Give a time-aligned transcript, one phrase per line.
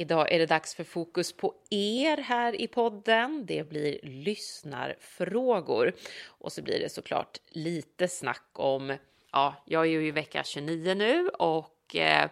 [0.00, 3.46] Idag är det dags för fokus på er här i podden.
[3.46, 5.92] Det blir lyssnarfrågor
[6.26, 8.96] och så blir det såklart lite snack om
[9.32, 12.30] Ja, jag är ju i vecka 29 nu och eh,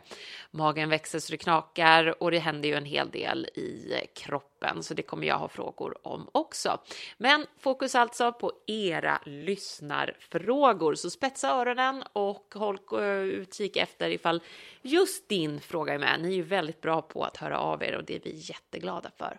[0.51, 4.95] magen växer så det knakar och det händer ju en hel del i kroppen så
[4.95, 6.81] det kommer jag ha frågor om också.
[7.17, 14.43] Men fokus alltså på era lyssnarfrågor så spetsa öronen och håll eh, utkik efter ifall
[14.83, 16.21] just din fråga är med.
[16.21, 19.11] Ni är ju väldigt bra på att höra av er och det är vi jätteglada
[19.17, 19.39] för.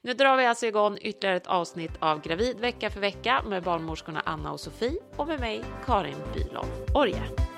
[0.00, 4.22] Nu drar vi alltså igång ytterligare ett avsnitt av Gravid vecka för vecka med barnmorskorna
[4.24, 7.55] Anna och Sofie och med mig Karin Bylov Orje.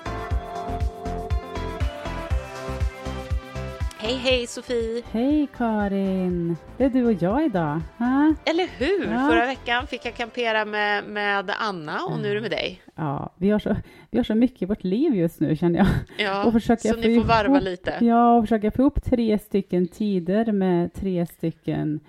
[4.01, 5.03] Hej hej Sofie!
[5.11, 6.55] Hej Karin!
[6.77, 7.81] Det är du och jag idag.
[7.97, 8.33] Ha?
[8.45, 9.11] Eller hur!
[9.11, 9.27] Ja.
[9.29, 12.81] Förra veckan fick jag kampera med, med Anna och nu är det med dig.
[12.95, 13.75] Ja, vi har, så,
[14.11, 15.87] vi har så mycket i vårt liv just nu känner jag.
[16.17, 17.97] Ja, och så ni får varva ihop, lite.
[18.01, 21.99] Ja, och försöka få ihop tre stycken tider med tre stycken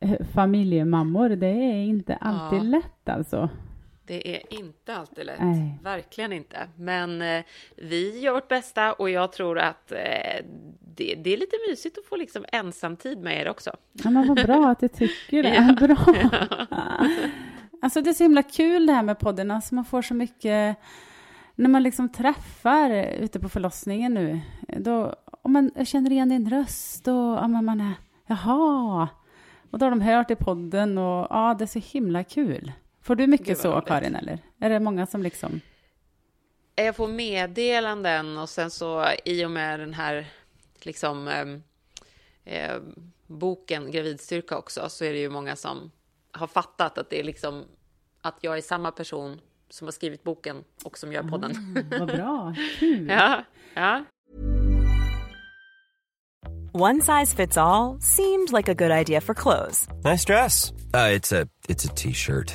[0.00, 1.28] eh, familjemammor.
[1.28, 2.62] Det är inte alltid ja.
[2.62, 3.48] lätt alltså.
[4.06, 5.78] Det är inte alltid lätt, Nej.
[5.82, 6.68] verkligen inte.
[6.76, 7.44] Men eh,
[7.76, 10.44] vi gör vårt bästa och jag tror att eh,
[10.80, 13.70] det, det, är lite mysigt att få liksom ensamtid med er också.
[13.92, 15.54] Ja, men vad bra att du tycker det.
[15.78, 15.86] ja.
[15.86, 16.14] Bra.
[17.82, 20.76] alltså det är så himla kul det här med podden, alltså man får så mycket
[21.54, 24.40] när man liksom träffar ute på förlossningen nu,
[24.78, 27.92] då, om man känner igen din röst och ja, man är,
[28.26, 29.08] jaha,
[29.70, 32.72] och då har de hört i podden och ja, det är så himla kul.
[33.04, 33.88] Får du mycket så, roligt.
[33.88, 34.38] Karin, eller?
[34.60, 35.60] Är det många som liksom...
[36.76, 40.26] Jag får meddelanden och sen så i och med den här
[40.80, 41.28] liksom
[42.44, 42.76] eh,
[43.26, 45.90] boken Gravidstyrka också så är det ju många som
[46.32, 47.64] har fattat att det är liksom
[48.20, 51.52] att jag är samma person som har skrivit boken och som gör podden.
[51.92, 53.08] Ah, vad bra, kul!
[53.08, 53.44] ja,
[53.74, 54.04] ja.
[56.72, 59.88] One size fits all, seemed like a good idea for clothes.
[60.04, 60.72] Nice dress.
[60.94, 62.54] Uh, it's a t-shirt.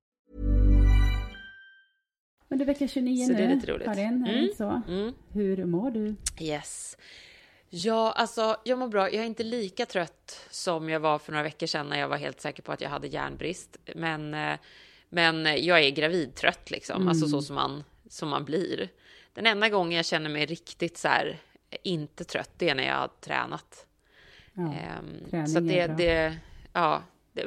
[2.51, 3.85] Är vecka 29 så nu, det är lite roligt.
[3.85, 4.25] Karin.
[4.27, 4.49] Mm.
[4.57, 4.81] Så.
[4.87, 5.13] Mm.
[5.33, 6.15] Hur mår du?
[6.39, 6.97] Yes.
[7.69, 9.11] Ja, alltså jag mår bra.
[9.11, 12.17] Jag är inte lika trött som jag var för några veckor sedan när jag var
[12.17, 13.77] helt säker på att jag hade järnbrist.
[13.95, 14.57] Men, eh,
[15.09, 17.07] men jag är gravidtrött liksom, mm.
[17.07, 18.89] alltså så som man, som man blir.
[19.33, 21.39] Den enda gången jag känner mig riktigt så här,
[21.83, 23.85] inte trött, det är när jag har tränat.
[24.53, 24.73] Ja,
[25.33, 26.37] um, så det, det,
[26.73, 27.03] ja,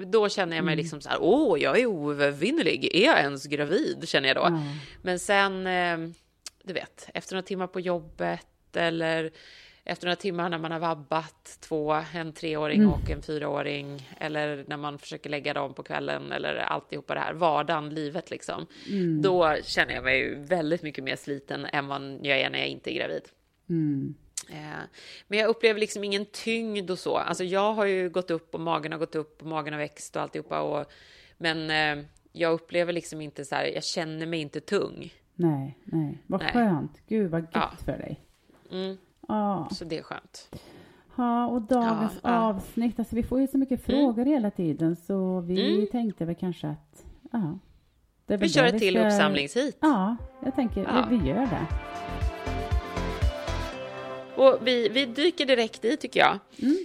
[0.07, 0.83] då känner jag mig mm.
[0.83, 2.97] liksom så här, åh, jag är oövervinnerlig.
[2.97, 4.09] Är jag ens gravid?
[4.09, 4.45] Känner jag då.
[4.45, 4.63] Mm.
[5.03, 5.99] Men sen, eh,
[6.63, 9.31] du vet, efter några timmar på jobbet eller
[9.85, 12.93] efter några timmar när man har vabbat två, en treåring mm.
[12.93, 17.35] och en fyraåring, eller när man försöker lägga dem på kvällen, eller alltihopa det här,
[17.35, 18.67] vardagen, livet liksom.
[18.91, 19.23] Mm.
[19.23, 22.95] Då känner jag mig väldigt mycket mer sliten än vad jag är när jag inte
[22.95, 23.23] är gravid.
[23.69, 24.15] Mm.
[24.49, 24.83] Eh,
[25.29, 27.17] men jag upplever liksom ingen tyngd och så.
[27.17, 30.17] Alltså jag har ju gått upp och magen har gått upp och magen har växt
[30.17, 30.61] och alltihopa.
[30.61, 30.87] Och,
[31.39, 35.13] men eh, jag upplever liksom inte så här, jag känner mig inte tung.
[35.35, 36.19] Nej, nej.
[36.27, 36.53] Vad nej.
[36.53, 37.03] skönt.
[37.09, 37.71] Gud vad gött ja.
[37.85, 38.21] för dig.
[38.71, 38.97] Mm.
[39.29, 39.69] Ja.
[39.73, 40.49] Så det är skönt.
[41.17, 44.01] Ja, och dagens ja, avsnitt, alltså vi får ju så mycket mm.
[44.01, 45.87] frågor hela tiden så vi mm.
[45.87, 47.59] tänkte väl kanske att, ja.
[48.27, 49.07] vi kör ett till ska...
[49.07, 49.79] uppsamlingshit.
[49.81, 51.94] Ja, jag tänker vi, vi gör det.
[54.37, 56.39] Och vi, vi dyker direkt i tycker jag.
[56.63, 56.85] Mm,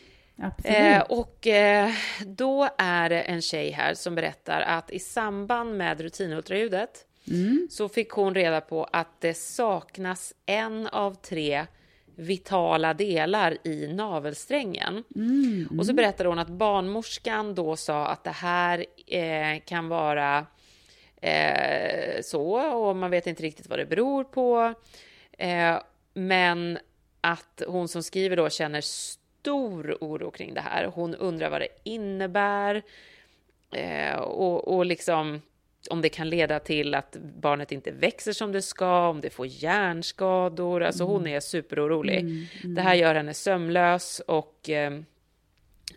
[0.63, 1.91] eh, och eh,
[2.25, 7.67] då är det en tjej här som berättar att i samband med rutinultraljudet mm.
[7.71, 11.65] så fick hon reda på att det saknas en av tre
[12.15, 15.03] vitala delar i navelsträngen.
[15.15, 20.45] Mm, och så berättade hon att barnmorskan då sa att det här eh, kan vara
[21.21, 24.73] eh, så och man vet inte riktigt vad det beror på.
[25.37, 25.75] Eh,
[26.13, 26.79] men
[27.21, 30.86] att hon som skriver då känner stor oro kring det här.
[30.86, 32.81] Hon undrar vad det innebär
[33.71, 35.42] eh, och, och liksom
[35.89, 39.48] om det kan leda till att barnet inte växer som det ska, om det får
[39.48, 40.83] hjärnskador.
[40.83, 42.48] Alltså hon är superorolig.
[42.75, 44.94] Det här gör henne sömnlös och eh,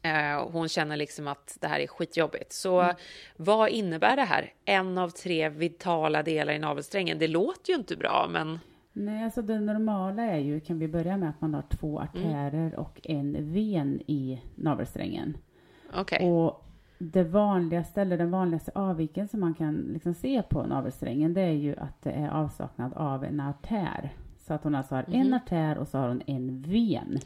[0.02, 2.52] eh, hon känner liksom att det här är skitjobbigt.
[2.52, 2.94] Så
[3.36, 4.52] vad innebär det här?
[4.64, 7.18] En av tre vitala delar i navelsträngen.
[7.18, 8.58] Det låter ju inte bra, men
[8.92, 12.02] Nej, alltså det normala är ju, kan vi börja med att man har två Mm.
[12.08, 15.36] artärer och en ven i navelsträngen.
[16.00, 16.30] okej.
[16.32, 16.64] Och
[16.98, 21.76] det vanligaste, eller den vanligaste avvikelsen man kan liksom se på navelsträngen, det är ju
[21.76, 24.12] att det är avsaknad av en artär.
[24.38, 25.14] Så att hon alltså har Mhm.
[25.20, 27.18] en artär och så har hon en ven.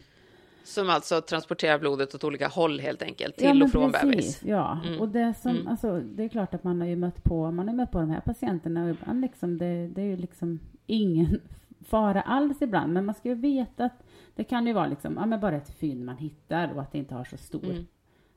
[0.66, 4.42] Som alltså transporterar blodet åt olika håll helt enkelt, till Ja, och från precis, bebis.
[4.44, 5.00] Ja, Mm.
[5.00, 5.68] och det som, Mm.
[5.68, 8.10] alltså, det är klart att man har ju mött på, man har mött på de
[8.10, 11.40] här patienterna och ibland liksom, det, det är ju liksom ingen
[11.86, 14.02] fara alls ibland, men man ska ju veta att
[14.34, 16.98] det kan ju vara liksom, ja men bara ett fynd man hittar och att det
[16.98, 17.86] inte har så stor Mm.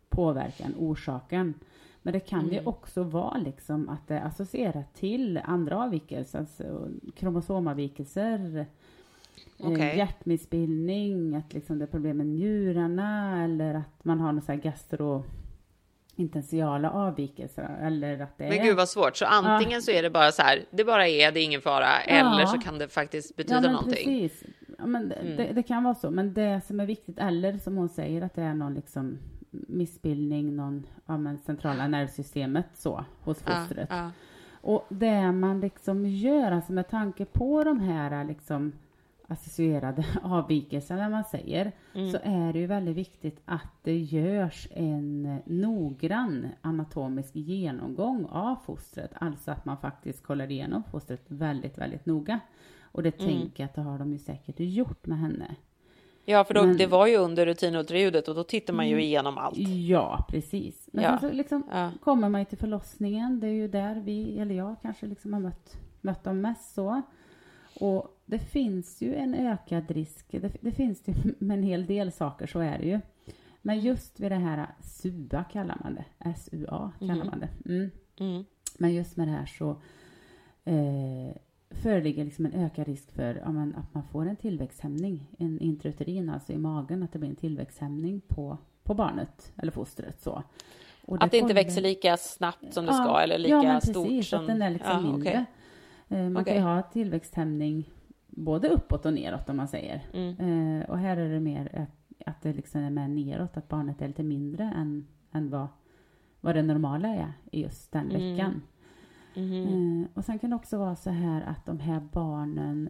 [0.09, 1.53] påverkan, orsaken.
[2.01, 2.67] Men det kan ju Mm.
[2.67, 8.65] också vara liksom att det är associerat till andra avvikelser, alltså kromosomavvikelser,
[9.59, 14.51] Eh, hjärtmissbildning, att liksom det är problem med njurarna eller att man har någon så
[14.51, 14.59] här
[16.91, 18.49] avvikelser eller att det är...
[18.49, 19.17] Men gud vad svårt.
[19.17, 21.99] Så antingen så är det bara så här, det bara är, det är ingen fara,
[22.01, 24.21] eller så kan det faktiskt betyda ja, men någonting.
[24.21, 24.43] Precis.
[24.77, 25.37] Ja, men det- Mm.
[25.37, 28.35] det, det kan vara så, men det som är viktigt, eller som hon säger, att
[28.35, 29.17] det är någon liksom
[29.51, 33.87] missbildning, någon ja, men centrala nervsystemet så, hos Ja, fostret.
[33.91, 34.11] ja.
[34.61, 38.71] Och det man liksom gör, alltså med tanke på de här liksom
[39.31, 42.11] associerade avvikelserna, när man säger, Mm.
[42.11, 49.11] så är det ju väldigt viktigt att det görs en noggrann anatomisk genomgång av fostret,
[49.15, 52.39] alltså att man faktiskt kollar igenom fostret väldigt, väldigt noga.
[52.91, 53.31] Och det Mm.
[53.33, 55.55] tänker jag att det har de ju säkert gjort med henne.
[56.25, 59.37] Ja, för då, Men- det var ju under rutinultraljudet och då tittar man ju igenom
[59.37, 59.57] allt.
[59.87, 60.89] Ja, precis.
[60.93, 61.19] Men Ja.
[61.19, 61.91] sen så liksom Ja.
[62.03, 63.39] kommer man ju till förlossningen.
[63.39, 67.01] Det är ju där vi, eller jag kanske liksom har mött, mött dem mest så.
[67.79, 70.25] Och det finns ju en ökad risk.
[70.31, 72.99] Det, det finns ju med en hel del saker, så är det ju.
[73.61, 76.33] Men just vid det här SUA kallar man det.
[76.35, 77.49] SUA kallar man det.
[77.65, 77.91] Mm.
[78.19, 78.45] Mm.
[78.77, 79.69] Men just med det här så
[80.65, 81.35] eh,
[81.69, 86.29] föreligger liksom en ökad risk för ja, men, att man får en tillväxthämning, en intrauterin,
[86.29, 90.21] alltså i magen, att det blir en tillväxthämning på, på barnet eller fostret.
[90.21, 90.43] Så.
[91.05, 93.81] Och Att det inte växer lika snabbt som det Ja, ska, eller lika ja, men
[93.81, 94.41] stort precis, som...
[94.41, 95.29] att den är liksom Ja, mindre.
[95.29, 95.45] okej.
[96.19, 97.89] Eh, Man kan ju ha tillväxthämning
[98.43, 100.01] både uppåt och neråt om man säger.
[100.13, 100.35] Mm.
[100.81, 101.83] Eh, och här är det mer eh,
[102.25, 105.67] att det liksom är med neråt, att barnet är lite mindre än, än vad,
[106.41, 108.35] vad det normala är i just den Mm.
[108.35, 108.61] veckan.
[109.35, 110.03] Mhm.
[110.03, 112.89] Eh, och sen kan det också vara så här att de här barnen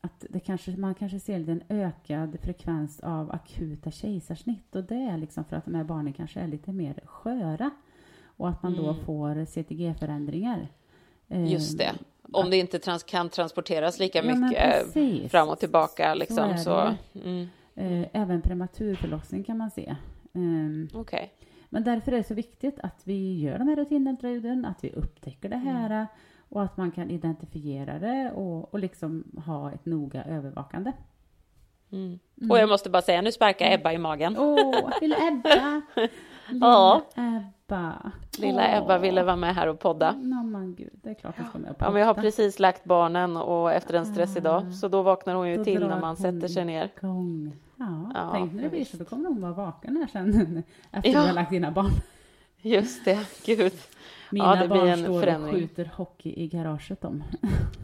[0.00, 5.18] att det kanske, man kanske ser en ökad frekvens av akuta kejsarsnitt och det är
[5.18, 7.70] liksom för att de här barnen kanske är lite mer sköra
[8.24, 9.04] och att man då Mm.
[9.04, 10.68] får CTG-förändringar.
[11.28, 11.92] Eh, Just det.
[12.32, 16.94] Om det inte trans kan transporteras lika Ja, mycket fram och tillbaka liksom, det så...
[17.14, 17.48] Mm.
[17.74, 19.96] Eh, även prematurförlossning kan man se.
[20.34, 21.32] Ehm, Okej.
[21.68, 25.48] Men därför är det så viktigt att vi gör de här rutinultraljuden, att vi upptäcker
[25.48, 26.06] det här
[26.48, 30.92] och att man kan identifiera det och, och liksom ha ett noga övervakande.
[31.92, 32.18] Mm.
[32.50, 34.36] Och jag måste bara säga, nu sparkar Ebba i magen.
[34.38, 35.82] Åh, lilla Ebba!
[36.48, 37.02] Lilla Ja.
[37.14, 37.44] Ebba!
[38.38, 40.06] Lilla Ebba ville vara med här och podda.
[40.06, 42.22] Ja, men gud, det är klart hon ska med och Ja, men jag har podda.
[42.22, 45.86] precis lagt barnen och efter en stressig dag, så då vaknar hon ju Då till
[45.88, 46.90] när man sätter sig ner.
[47.02, 47.52] igång.
[47.76, 51.10] Ja, Ja, tänk när det blir så, då kommer hon vara vaken här sen efter
[51.12, 51.20] Ja.
[51.20, 51.90] du har lagt dina barn.
[52.60, 53.72] Just det, gud.
[54.30, 55.54] Mina det blir barn står förändring.
[55.54, 57.24] och skjuter hockey i garaget de.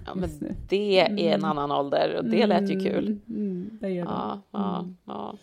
[0.06, 0.30] Ja, men
[0.68, 3.06] det är en annan ålder och det lät ju kul.
[3.06, 4.58] Mm, mm, det gör Ja, de.
[4.58, 5.34] ja, ja.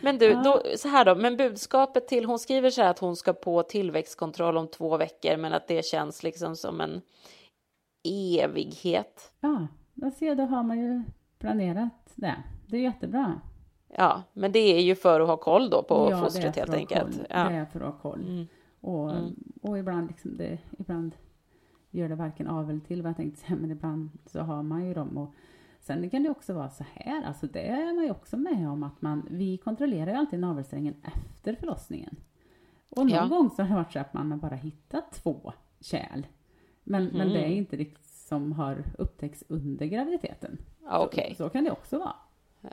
[0.00, 3.16] Men du, då, så här då, men budskapet till, hon skriver så här att hon
[3.16, 7.00] ska på tillväxtkontroll om två veckor, men att det känns liksom som en
[8.04, 9.32] evighet.
[9.40, 11.02] Ja, då ser då har man ju
[11.38, 12.36] planerat det.
[12.66, 13.40] Det är jättebra.
[13.96, 16.74] Ja, men det är ju för att ha koll då på ja, det fostret helt
[16.74, 17.16] enkelt.
[17.16, 17.26] Koll.
[17.30, 17.36] Ja.
[17.48, 18.20] Det är för att ha koll.
[18.20, 18.46] Mm.
[18.80, 19.34] Och, Mm.
[19.62, 21.14] och ibland, liksom det, ibland
[21.90, 24.86] gör det varken av eller till vad jag tänkte säga, men ibland så har man
[24.86, 25.18] ju dem.
[25.18, 25.34] Och
[25.80, 28.82] sen kan det också vara så här, alltså det är man ju också med om
[28.82, 32.16] att man, vi kontrollerar ju alltid navelsträngen efter förlossningen.
[32.90, 33.26] Och någon Ja.
[33.26, 36.26] gång så har det varit så att man har bara hittat två kärl.
[36.84, 37.56] Men, men det är Mhm.
[37.58, 40.58] inte riktigt som har upptäckts under graviditeten.
[40.84, 42.14] Ja, Okej, Så, så kan det också vara.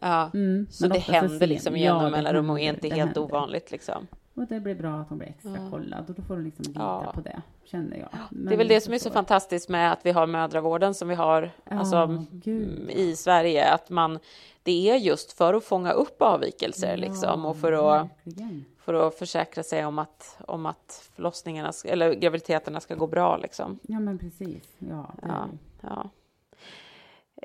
[0.01, 0.31] ja.
[0.33, 3.21] Mm, Så det händer liksom ja, jämna det mellanrum och är inte helt händer.
[3.21, 4.07] ovanligt liksom.
[4.37, 6.79] Och det blir bra att hon blir extra kollad och då får hon liksom lita
[6.79, 7.11] Ja.
[7.15, 8.09] på det, känner jag.
[8.29, 11.15] Det är väl det som är så fantastiskt med att vi har mödravården som vi
[11.15, 12.77] har alltså, gud.
[12.77, 14.19] mm, i Sverige, att man,
[14.63, 18.65] det är just för att fånga upp avvikelser liksom och för att Verkligen.
[18.77, 23.79] för att försäkra sig om att, om att förlossningarna, eller graviditeterna ska gå bra liksom.
[23.81, 24.75] Ja, men precis.
[24.79, 25.47] Ja, ja,
[25.81, 26.09] ja.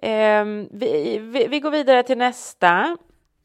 [0.08, 2.96] Eh, vi, vi, vi, går vidare till nästa.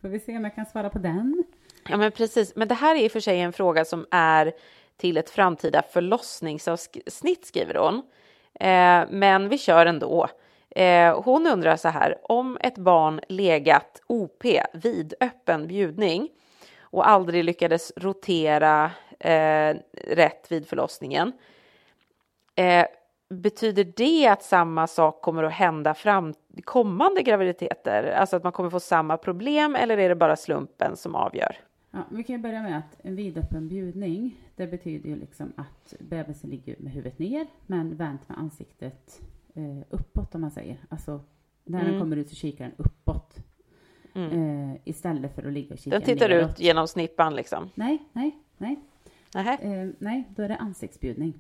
[0.01, 1.44] Får vi se om jag kan svara på den.
[1.89, 2.56] Ja, men precis.
[2.56, 4.53] Men det här är i och för sig en fråga som är
[4.98, 7.96] till ett framtida förlossningsavsnitt, skriver hon.
[8.60, 10.27] Eh, men vi kör ändå.
[10.70, 16.29] Eh, hon undrar så här, om ett barn legat OP vid öppen bjudning
[16.82, 19.75] och aldrig lyckades rotera eh,
[20.08, 21.32] rätt vid förlossningen.
[22.56, 22.86] Eh,
[23.29, 28.12] betyder det att samma sak kommer att hända fram kommande graviditeter?
[28.12, 31.58] Alltså att man kommer få samma problem eller är det bara slumpen som avgör?
[31.98, 36.50] Ja, vi kan börja med att en vidöppen bjudning, det betyder ju liksom att bebisen
[36.50, 39.22] ligger med huvudet ner men vänt med ansiktet
[39.56, 40.77] eh, uppåt om man säger.
[40.89, 41.20] Alltså
[41.63, 41.92] när mm.
[41.92, 43.36] den kommer ut så kikar den uppåt.
[44.16, 44.32] Mm.
[44.32, 46.50] Eh, istället för att ligga och kika Den tittar neråt.
[46.50, 47.70] ut genom snippan liksom?
[47.75, 48.80] Nej, nej, nej.
[49.36, 51.34] Eh, nej, då är det ansiktsbjudning.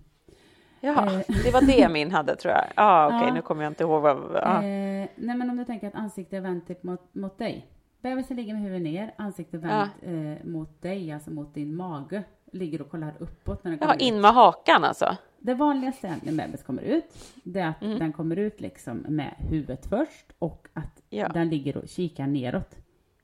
[0.81, 1.21] Ja, eh.
[1.43, 2.63] det var det min hade tror jag.
[2.75, 3.33] Ah, Okej, okay, ja.
[3.33, 4.35] nu kommer jag inte ihåg vad...
[4.35, 4.61] Ah.
[4.61, 7.67] Nej, men om du tänker att ansiktet är vänt typ mot, mot dig.
[8.01, 10.09] Bebisen ligger med huvudet ner, ansiktet vänt ja.
[10.09, 12.23] eh, mot dig, alltså mot din mage.
[12.51, 15.17] Ligger och kollar uppåt när den kommer Ja, in med hakan alltså?
[15.39, 17.99] Det vanligaste när bebis kommer ut, det är att mm.
[17.99, 21.27] den kommer ut liksom med huvudet först och att ja.
[21.27, 22.75] den ligger och kikar neråt.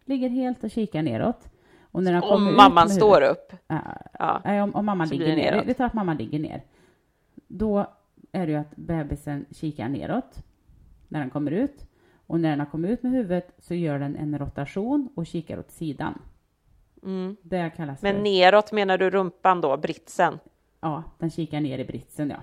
[0.05, 1.49] Ligger helt och kikar neråt.
[1.81, 3.59] Och när den kommer om mamman ut står huvudet, upp?
[3.67, 3.77] Äh,
[4.19, 4.63] ja.
[4.63, 5.63] om, om mamman ligger ner.
[5.65, 6.63] Vi tar att mamman ligger ner.
[7.47, 7.87] Då
[8.31, 10.37] är det ju att bebisen kikar neråt
[11.07, 11.85] när den kommer ut.
[12.27, 15.59] Och när den har kommit ut med huvudet så gör den en rotation och kikar
[15.59, 16.21] åt sidan.
[17.03, 17.35] Mm.
[17.41, 18.21] Det kallas Men för...
[18.21, 20.39] neråt menar du rumpan då, britsen?
[20.79, 22.37] Ja, den kikar ner i britsen, ja.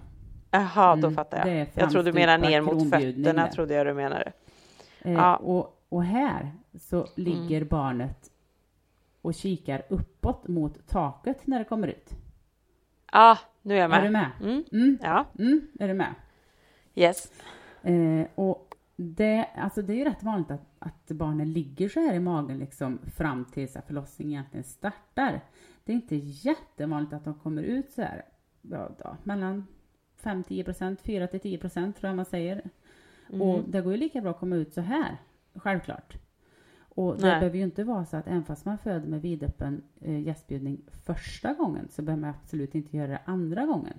[0.51, 1.69] Jaha, då mm, fattar jag.
[1.75, 3.51] Jag tror du menar ner mot fötterna, där.
[3.51, 4.33] trodde jag du menade.
[5.03, 5.37] Eh, ja.
[5.37, 7.69] och, och här så ligger mm.
[7.69, 8.31] barnet
[9.23, 12.11] och kikar uppåt mot taket när det kommer ut.
[13.13, 13.99] Ja, nu är jag med.
[13.99, 14.31] Är du med?
[14.41, 14.65] Mm.
[14.73, 14.99] Mm.
[15.03, 15.25] Ja.
[15.39, 16.15] Mm, är du med?
[16.95, 17.33] Yes.
[17.83, 18.70] Eh, och
[19.03, 22.59] det, alltså det är ju rätt vanligt att, att barnen ligger så här i magen
[22.59, 25.41] liksom fram tills att förlossningen egentligen startar.
[25.85, 28.25] Det är inte jättevanligt att de kommer ut så här,
[28.63, 29.67] ja, då, mellan
[30.23, 32.71] 5-10 procent, 4-10 procent tror jag man säger.
[33.29, 33.43] Mm.
[33.43, 35.17] Och det går ju lika bra att komma ut så här,
[35.55, 36.17] självklart.
[36.79, 37.41] Och det Nej.
[37.41, 41.55] behöver ju inte vara så att även fast man föder med vidöppen eh, gästbjudning första
[41.55, 43.99] gången så behöver man absolut inte göra det andra gången.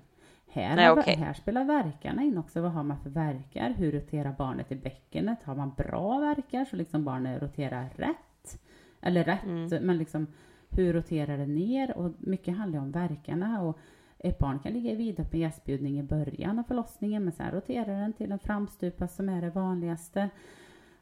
[0.54, 1.16] Här, Nej, okay.
[1.16, 2.60] här spelar verkarna in också.
[2.60, 3.70] Vad har man för verkar?
[3.70, 5.42] Hur roterar barnet i bäckenet?
[5.42, 8.60] Har man bra verkar så liksom barnet roterar rätt?
[9.00, 9.86] Eller rätt, mm.
[9.86, 10.26] men liksom
[10.70, 11.96] hur roterar det ner?
[11.96, 13.62] Och mycket handlar om verkarna.
[13.62, 13.78] Och
[14.18, 18.12] ett barn kan ligga i vidöppen gästbjudning i början av förlossningen men sen roterar den
[18.12, 20.28] till en framstupa som är det vanligaste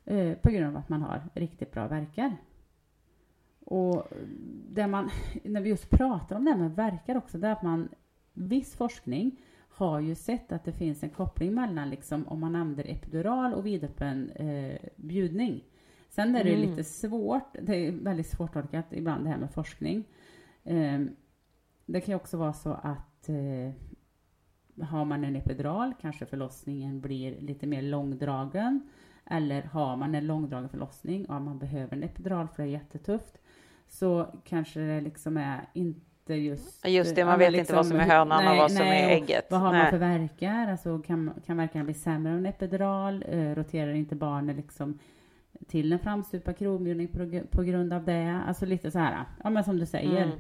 [0.05, 2.37] eh, på grund av att man har riktigt bra verkar.
[3.65, 4.09] Och
[4.69, 5.11] det man,
[5.45, 7.89] när vi just pratar om det här med verkar också, det är att man
[8.49, 12.93] viss forskning har ju sett att det finns en koppling mellan liksom, om man använder
[12.93, 15.65] epidural och vidöppen eh, bjudning.
[16.09, 16.71] Sen är det mm.
[16.71, 20.05] lite svårt, det är väldigt svårtolkat ibland det här med forskning.
[20.65, 21.01] Eh,
[21.87, 23.73] det kan ju också vara så att eh,
[24.85, 28.91] har man en epidural kanske förlossningen blir lite mer långdragen.
[29.27, 33.39] Eller har man en långdragen förlossning och man behöver en epidural för det är jättetufft
[33.89, 36.87] så kanske det liksom är inte inte just...
[36.87, 39.05] Just det, man vet liksom, inte vad som är hönan nej, och vad som nej,
[39.05, 39.47] är ägget.
[39.51, 39.83] Vad har nej.
[39.83, 40.71] man för verkar?
[40.71, 43.25] Alltså, kan, kan verkarna bli sämre av en epidural?
[43.29, 44.99] Eh, roterar inte barnet liksom
[45.69, 48.41] till en framstupa kronbjudning på, på grund av det?
[48.47, 50.23] Alltså lite så här, ja men som du säger.
[50.23, 50.39] Mm.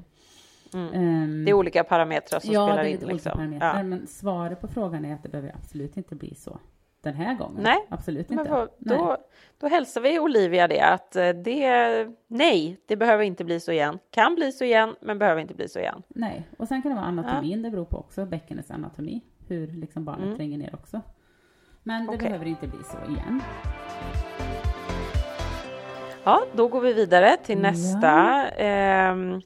[0.75, 1.23] Mm.
[1.23, 2.92] Um, det är olika parametrar som ja, spelar in.
[2.92, 3.32] Ja, det är olika liksom.
[3.32, 3.82] parametrar, ja.
[3.82, 6.59] men svaret på frågan är att det behöver absolut inte bli så
[7.02, 7.62] den här gången.
[7.62, 8.50] Nej, absolut inte.
[8.50, 9.16] Vad, då, nej.
[9.59, 13.99] då hälsar vi Olivia det att eh, det, nej, det behöver inte bli så igen.
[14.11, 16.02] Kan bli så igen, men behöver inte bli så igen.
[16.09, 17.64] Nej, och sen kan det vara anatomin, ja.
[17.64, 20.37] det beror på också, bäckenets anatomi, hur liksom barnet mm.
[20.37, 21.00] tränger ner också.
[21.83, 22.28] Men det okay.
[22.28, 23.42] behöver inte bli så igen.
[26.25, 28.07] Ja, då går vi vidare till nästa.
[28.07, 28.47] Ja.
[28.47, 29.40] Ehm,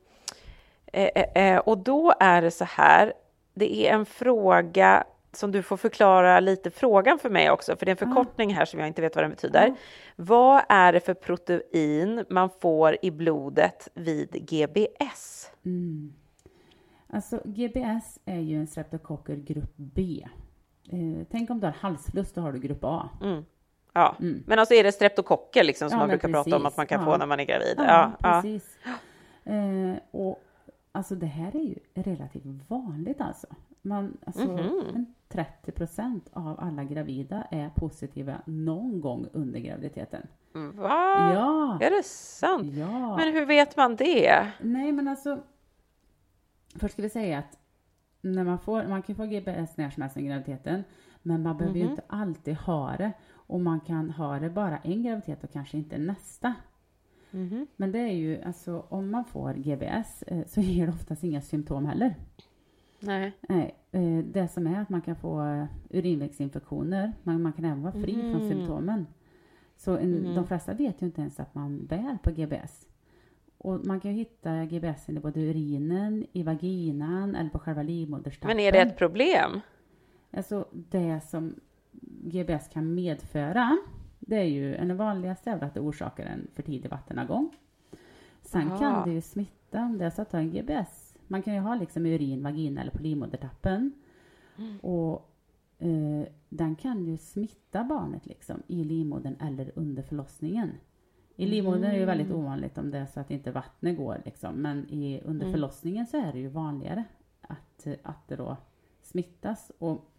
[0.93, 3.13] eh, eh, eh, och då är det så här,
[3.55, 5.05] det är en fråga
[5.37, 8.64] som du får förklara lite frågan för mig också, för det är en förkortning här
[8.64, 9.62] som jag inte vet vad den betyder.
[9.62, 9.76] Mm.
[10.17, 15.50] Vad är det för protein man får i blodet vid GBS?
[15.64, 16.12] Mm.
[17.07, 20.26] Alltså GBS är ju en streptokocker grupp B.
[20.93, 23.09] Eh, tänk om du har halsfluss, då har du grupp A.
[23.23, 23.45] Mm.
[23.93, 24.43] Ja, mm.
[24.47, 26.45] men alltså är det streptokocker liksom som ja, man brukar precis.
[26.45, 27.07] prata om att man kan ja.
[27.07, 27.75] få när man är gravid?
[27.76, 28.79] Ja, ja precis.
[29.45, 30.43] Eh, och
[30.93, 33.47] alltså det här är ju relativt vanligt alltså.
[33.85, 35.05] Man, alltså, mm -hmm.
[35.29, 40.26] 30 procent av alla gravida är positiva någon gång under graviditeten.
[40.53, 41.33] Va?
[41.35, 41.79] Ja.
[41.81, 42.73] Är det sant?
[42.75, 43.17] Ja.
[43.17, 44.53] Men hur vet man det?
[44.61, 45.38] Nej, men alltså
[46.75, 47.59] först ska vi säga att
[48.21, 50.85] när man, får, man kan få GBS när som helst under graviditeten,
[51.23, 51.91] men man behöver ju Mhm.
[51.91, 53.12] inte alltid ha det.
[53.33, 56.55] Och man kan ha det bara en graviditet och kanske inte nästa.
[57.31, 57.67] Mhm.
[57.76, 61.41] Men det är ju, alltså om man får GBS eh, så ger det oftast inga
[61.41, 62.14] symptom heller.
[63.01, 63.33] Nej.
[63.49, 67.83] Nej, eh, det som är att man kan få eh, urinvägsinfektioner, men man kan även
[67.83, 68.49] vara fri från Mhm.
[68.49, 69.07] symptomen.
[69.77, 70.35] Så en, Mhm.
[70.35, 72.87] de flesta vet ju inte ens att man bär på GBS.
[73.59, 78.57] Och man kan ju hitta GBS i både urinen, i vaginan eller på själva livmoderstappen.
[78.57, 79.61] Men är det ett problem?
[80.31, 81.55] Alltså det som
[82.25, 83.77] GBS kan medföra,
[84.21, 87.57] det är ju, en vanligaste är att det orsakar en för tidig vattenavgång.
[88.43, 88.79] Sen Aha.
[88.79, 91.04] kan det ju smitta om det är så att du har en GBS.
[91.26, 93.93] Man kan ju ha liksom urin, vagina eller på livmodertappen.
[94.81, 95.31] Och
[95.78, 100.71] eh, den kan ju smitta barnet liksom i livmodern eller under förlossningen.
[101.37, 104.23] I livmodern är det ju väldigt ovanligt om det är så att inte vattnet går
[104.25, 104.54] liksom.
[104.54, 107.04] Men i, under förlossningen så är det ju vanligare
[107.40, 108.57] att, att det då
[109.02, 109.73] smittas.
[109.78, 110.11] Och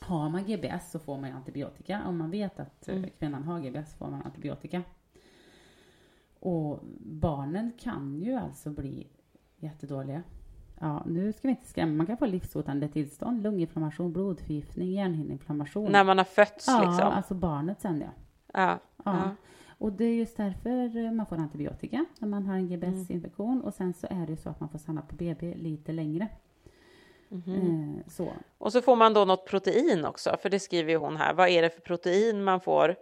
[0.00, 2.02] har man GBS så får man ju antibiotika.
[2.06, 4.82] Om man vet att eh, kvinnan har GBS får man antibiotika.
[6.40, 9.06] Och barnen kan ju alltså bli
[9.62, 10.22] jättedåliga.
[10.80, 11.92] Ja, nu ska vi inte skrämma.
[11.92, 15.92] Man kan få livshotande tillstånd, lunginflammation, blodförgiftning, hjärnhinneinflammation.
[15.92, 17.12] När man har fötts ja, liksom?
[17.12, 18.10] alltså barnet sen ja.
[18.52, 18.78] Ja.
[19.04, 19.16] Ja.
[19.24, 19.30] ja.
[19.78, 23.62] Och det är just därför eh, man får antibiotika när man har en GBS-infektion.
[23.62, 26.28] Och sen så är det ju så att man får stanna på BB lite längre.
[27.32, 28.32] Eh, så.
[28.58, 31.34] Och så får man då något protein också, för det skriver ju hon här.
[31.34, 32.96] Vad är det för protein man får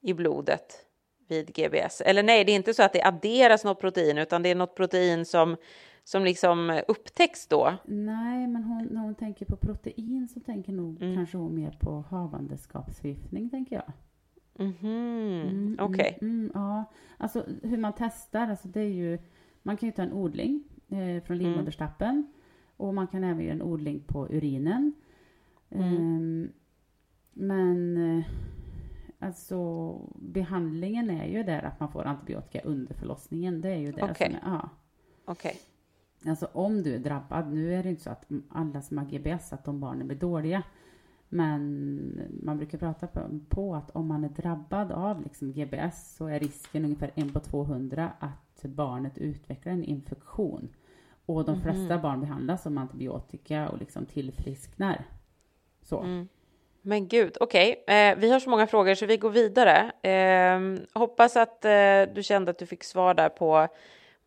[0.00, 0.86] i blodet
[1.28, 2.00] vid GBS?
[2.00, 4.76] Eller nej, det är inte så att det adderas något protein, utan det är något
[4.76, 5.56] protein som,
[6.08, 7.74] som liksom upptäcks då.
[7.84, 11.14] Nej, men hon, när hon tänker på protein så tänker nog Mm.
[11.14, 13.92] kanske hon mer på havandeskapsförgiftning, tänker jag.
[14.66, 16.18] Mhm, okej.
[16.20, 16.84] Mm, mm, ja,
[17.18, 19.18] alltså hur man testar, alltså det är ju,
[19.62, 21.20] man kan ju ta en odling eh, Mm.
[21.22, 22.26] från livmoderstappen
[22.76, 24.92] och man kan även göra en odling på urinen.
[25.70, 25.96] Mm.
[25.96, 26.52] Ehm,
[27.32, 28.24] men eh,
[29.18, 33.60] alltså behandlingen är ju där att man får antibiotika under förlossningen.
[33.60, 34.26] Det är ju det Okej.
[34.40, 34.68] som är, ja.
[35.24, 35.56] Okej.
[36.26, 39.52] Alltså om du är drabbad, nu är det inte så att alla som har GBS,
[39.52, 40.62] att de barnen blir dåliga.
[41.28, 46.26] Men man brukar prata på, på att om man är drabbad av liksom GBS så
[46.26, 50.68] är risken ungefär en på 200 att barnet utvecklar en infektion.
[51.26, 55.04] Och de flesta barn behandlas som antibiotika och liksom tillfrisknar.
[55.82, 56.26] Så.
[56.82, 57.84] Men gud, okej.
[57.86, 59.92] Eh, vi har så många frågor så vi går vidare.
[60.02, 60.60] Eh,
[60.94, 63.68] hoppas att eh, du kände att du fick svar där på,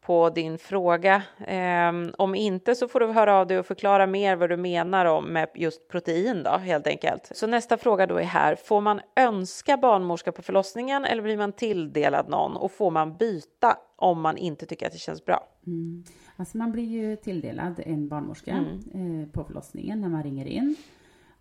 [0.06, 1.24] på din fråga.
[1.48, 5.06] Eh, om inte så får du höra av dig och förklara mer vad du menar
[5.06, 7.32] om med just protein då, helt enkelt.
[7.32, 8.56] Så nästa fråga då är här.
[8.56, 12.58] Får man önska barnmorska på förlossningen eller blir man tilldelad någon?
[12.58, 15.48] Och får man byta om man inte tycker att det känns bra?
[15.68, 16.04] Mm.
[16.36, 20.76] Alltså man blir ju tilldelad en barnmorska eh, på förlossningen när man ringer in.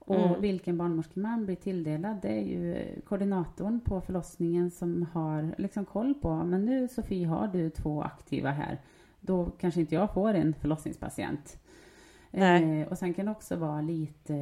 [0.00, 5.84] Och vilken barnmorska man blir tilldelad det är ju koordinatorn på förlossningen som har liksom
[5.84, 8.78] koll på, men nu Sofie har du två aktiva här.
[9.20, 11.58] Då kanske inte jag får en förlossningspatient.
[12.32, 14.34] Eh, och sen kan det också vara lite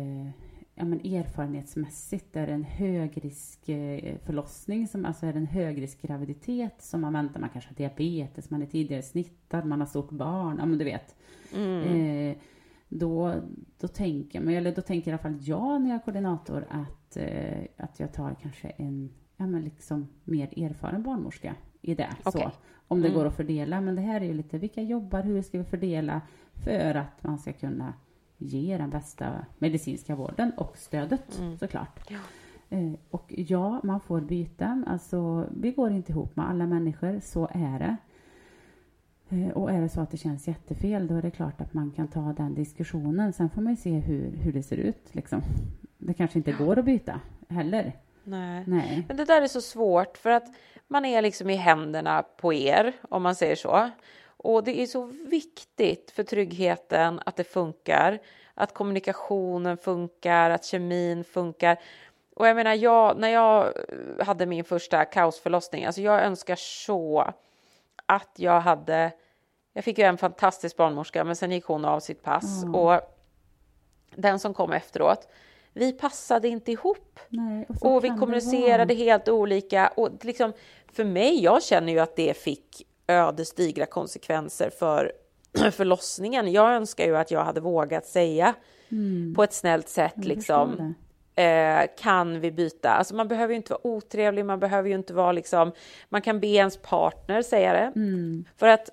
[0.75, 6.03] ja, men erfarenhetsmässigt är det en högrisk eh, förlossning, som alltså är det en högrisk
[6.03, 10.11] graviditet som man väntar, man kanske har diabetes, man är tidigare snittad, man har stort
[10.11, 11.17] barn, ja men du vet.
[11.55, 12.37] Eh,
[12.89, 13.35] då,
[13.81, 17.17] då tänker man, eller då tänker i alla fall jag när jag är koordinator att,
[17.17, 22.17] eh, att jag tar kanske en ja, men liksom mer erfaren barnmorska i det.
[22.25, 22.43] Okej.
[22.43, 22.51] Så,
[22.89, 23.81] om det går att fördela.
[23.81, 26.21] Men det här är ju lite, vilka jobbar, hur ska vi fördela
[26.65, 27.95] för att man ska kunna
[28.37, 32.11] ge den bästa medicinska vården och stödet såklart.
[32.69, 34.85] Eh, och ja, man får byta.
[34.87, 37.97] Alltså, vi går inte ihop med alla människor, så är det.
[39.31, 41.91] Eh, Och är det så att det känns jättefel, då är det klart att man
[41.91, 43.33] kan ta den diskussionen.
[43.33, 45.15] Sen får man ju se hur, hur det ser ut.
[45.15, 45.43] Liksom.
[45.99, 47.93] Det kanske inte går att byta heller.
[48.25, 48.65] Nej.
[48.67, 49.05] Nej.
[49.09, 50.47] Men det där är så svårt för att
[50.89, 53.91] man är liksom i händerna på er, om man säger så.
[54.37, 58.19] Och det är så viktigt för tryggheten att det funkar,
[58.55, 61.79] att kommunikationen funkar, att kemin funkar.
[62.37, 63.73] Och jag menar, jag, när jag
[64.21, 67.33] hade min första kaosförlossning, alltså jag önskar så
[68.07, 69.13] att jag hade...
[69.73, 72.65] Jag fick ju en fantastisk barnmorska, men sen gick hon av sitt pass.
[72.75, 73.01] Och
[74.17, 75.29] den som kom efteråt,
[75.73, 77.21] vi passade inte ihop.
[77.29, 79.89] Nej, och Och vi kommunicerade helt olika.
[79.97, 80.53] Och liksom,
[80.93, 85.13] för mig, jag känner ju att det fick ödesdigra konsekvenser för
[85.73, 86.53] förlossningen.
[86.53, 88.55] Jag önskar ju att jag hade vågat säga
[89.37, 90.95] på ett snällt sätt, Jag liksom.
[91.39, 92.91] Eh, kan vi byta?
[92.91, 95.73] Alltså man behöver ju inte vara otrevlig, man behöver ju inte vara liksom,
[96.09, 97.93] man kan be ens partner säga det.
[98.01, 98.45] Mm.
[98.57, 98.91] För att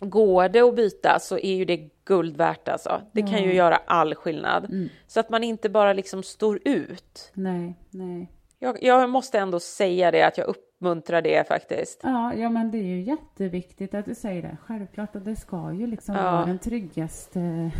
[0.00, 3.00] går det att byta så är ju det guld värt alltså.
[3.12, 4.64] Det kan ju göra all skillnad.
[4.64, 4.88] Mm.
[5.06, 7.30] Så att man inte bara liksom står ut.
[7.34, 8.32] Nej, nej.
[8.58, 12.00] Jag, jag måste ändå säga det, att jag uppmuntrar det faktiskt.
[12.02, 14.56] Ja, ja, men det är ju jätteviktigt att du säger det.
[14.66, 16.22] Självklart, och det ska ju liksom Ja.
[16.22, 17.70] vara den tryggaste...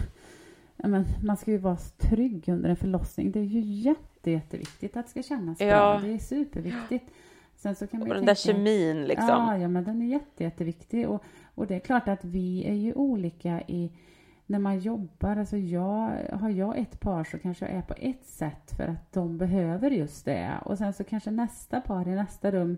[0.76, 3.30] Men man ska ju vara trygg under en förlossning.
[3.32, 5.66] Det är ju jätte, jätteviktigt att det ska kännas Ja.
[5.66, 6.00] bra.
[6.00, 7.10] Det är superviktigt.
[7.56, 9.28] Sen så kan man Och den där tänka- kemin liksom.
[9.28, 11.08] Ja, ja, men den är jätte, jätteviktig.
[11.08, 11.22] Och,
[11.54, 13.92] och det är klart att vi är ju olika i
[14.46, 15.36] när man jobbar.
[15.36, 19.12] Alltså jag, har jag ett par så kanske jag är på ett sätt för att
[19.12, 20.50] de behöver just det.
[20.64, 22.76] Och sen så kanske nästa par i nästa rum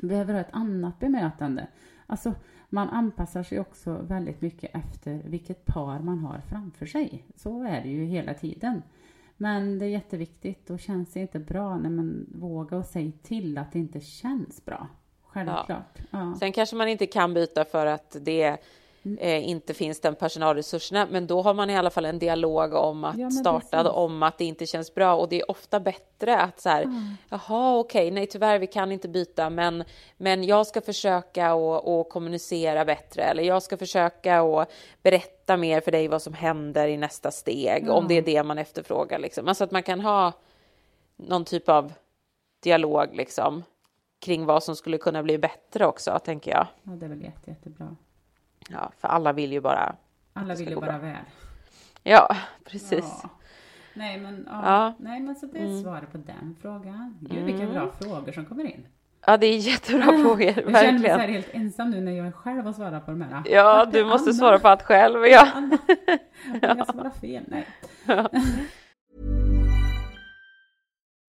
[0.00, 1.66] behöver ha ett annat bemötande.
[2.06, 2.34] Alltså
[2.68, 7.24] man anpassar sig också väldigt mycket efter vilket par man har framför sig.
[7.36, 8.82] Så är det ju hela tiden.
[9.36, 13.58] Men det är jätteviktigt och känns det inte bra när man vågar och säga till
[13.58, 14.88] att det inte känns bra.
[15.22, 15.98] Självklart.
[16.10, 16.34] Ja.
[16.38, 18.56] Sen kanske man inte kan byta för att det.
[19.20, 23.04] Eh, inte finns den personalresurserna, men då har man i alla fall en dialog om
[23.04, 23.92] att Ja, starta precis.
[23.92, 26.86] om att det inte känns bra och det är ofta bättre att så här,
[27.28, 29.84] jaha, okej, nej, tyvärr, vi kan inte byta, men,
[30.16, 34.66] men jag ska försöka och, och kommunicera bättre eller jag ska försöka och
[35.02, 38.58] berätta mer för dig vad som händer i nästa steg, om det är det man
[38.58, 39.48] efterfrågar liksom.
[39.48, 40.32] Alltså att man kan ha
[41.16, 41.92] någon typ av
[42.62, 43.62] dialog liksom
[44.18, 46.66] kring vad som skulle kunna bli bättre också, tänker jag.
[46.82, 47.96] ja, det är väl jätte, jättebra.
[48.70, 49.94] Ja, för alla vill ju bara...
[50.32, 50.98] Alla vill ju bara bra.
[50.98, 51.16] väl.
[52.02, 53.20] Ja, precis.
[53.22, 53.28] Ja.
[53.94, 54.60] Nej, men, ja.
[54.64, 54.94] Ja.
[54.98, 57.18] Nej, men så det är svaret på den frågan.
[57.20, 57.44] Gud, Mm.
[57.46, 58.86] vilka bra frågor som kommer in.
[59.26, 61.32] Ja, det är jättebra frågor, Jag känner mig så här verkligen.
[61.42, 63.42] helt ensam nu när jag själv har svarat på de här.
[63.46, 64.38] Ja, du måste Anna?
[64.38, 65.26] svara på allt själv.
[65.26, 65.48] Ja.
[65.54, 65.78] Anna.
[66.62, 67.44] Jag svarar fel.
[67.46, 67.66] Nej.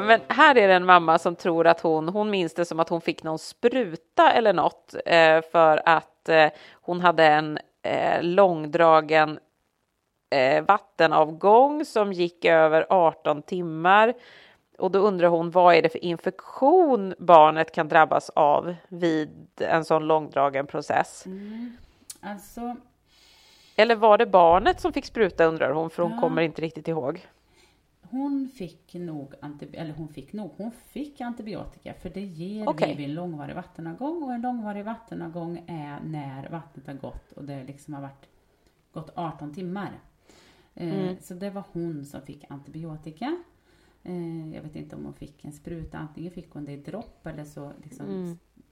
[0.00, 2.88] Men här är det en mamma som tror att hon, hon minns det som att
[2.88, 9.38] hon fick någon spruta eller något eh, för att eh, hon hade en eh, långdragen
[10.30, 14.14] eh, vattenavgång som gick över 18 timmar.
[14.78, 19.84] Och då undrar hon vad är det för infektion barnet kan drabbas av vid en
[19.84, 21.24] sån långdragen process?
[22.20, 22.76] Alltså,
[23.76, 27.26] Eller var det barnet som fick spruta undrar hon för hon kommer inte riktigt ihåg.
[28.12, 29.34] Hon fick nog,
[29.72, 34.22] eller hon fick nog, hon fick antibiotika för det ger vi vid en långvarig vattenavgång
[34.22, 38.28] och en långvarig vattenavgång är när vattnet har gått och det liksom har varit
[38.92, 40.00] gått 18 timmar.
[40.74, 43.36] Eh, Så det var hon som fick antibiotika.
[44.02, 47.26] Eh, jag vet inte om hon fick en spruta, antingen fick hon det i dropp
[47.26, 48.06] eller så liksom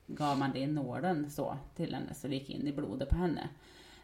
[0.07, 3.17] gav man det i nålen så till henne så det gick in i blodet på
[3.17, 3.49] henne.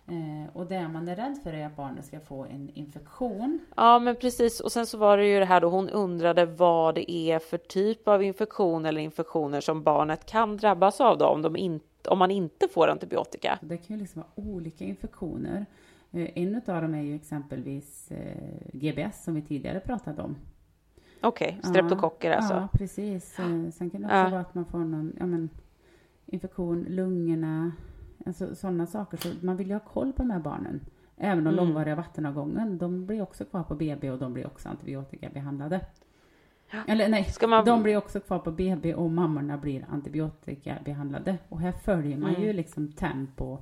[0.09, 3.59] Eh, och det man är rädd för är att barnet ska få en infektion.
[3.77, 4.61] Ja, men precis.
[4.61, 7.59] Och sen så var det ju det här då hon undrade vad det är för
[7.59, 12.19] typ av infektion eller infektioner som barnet kan drabbas av då om, de in, om
[12.19, 13.59] man inte får antibiotika.
[13.63, 15.67] Det kan ju liksom vara olika infektioner.
[16.13, 20.37] Eh, En av dem är ju exempelvis eh, GBS som vi tidigare pratade om.
[21.21, 22.55] Okej, streptokocker ja, alltså.
[22.55, 23.39] Ja, precis.
[23.39, 24.29] Eh, Sen kan det också Ja.
[24.31, 25.51] vara att man får någon ja, men,
[26.27, 27.73] infektion, lungorna,
[28.27, 29.17] alltså sådana saker.
[29.17, 30.81] Så man vill ju ha koll på de här barnen.
[31.17, 31.65] Även de Mm.
[31.65, 35.81] långvariga vattenavgången, de blir också kvar på BB och de blir också antibiotikabehandlade.
[36.89, 41.39] Eller nej, man- de blir också kvar på BB och mammorna blir antibiotikabehandlade.
[41.49, 42.43] Och här följer man Mm.
[42.43, 43.59] ju liksom tempo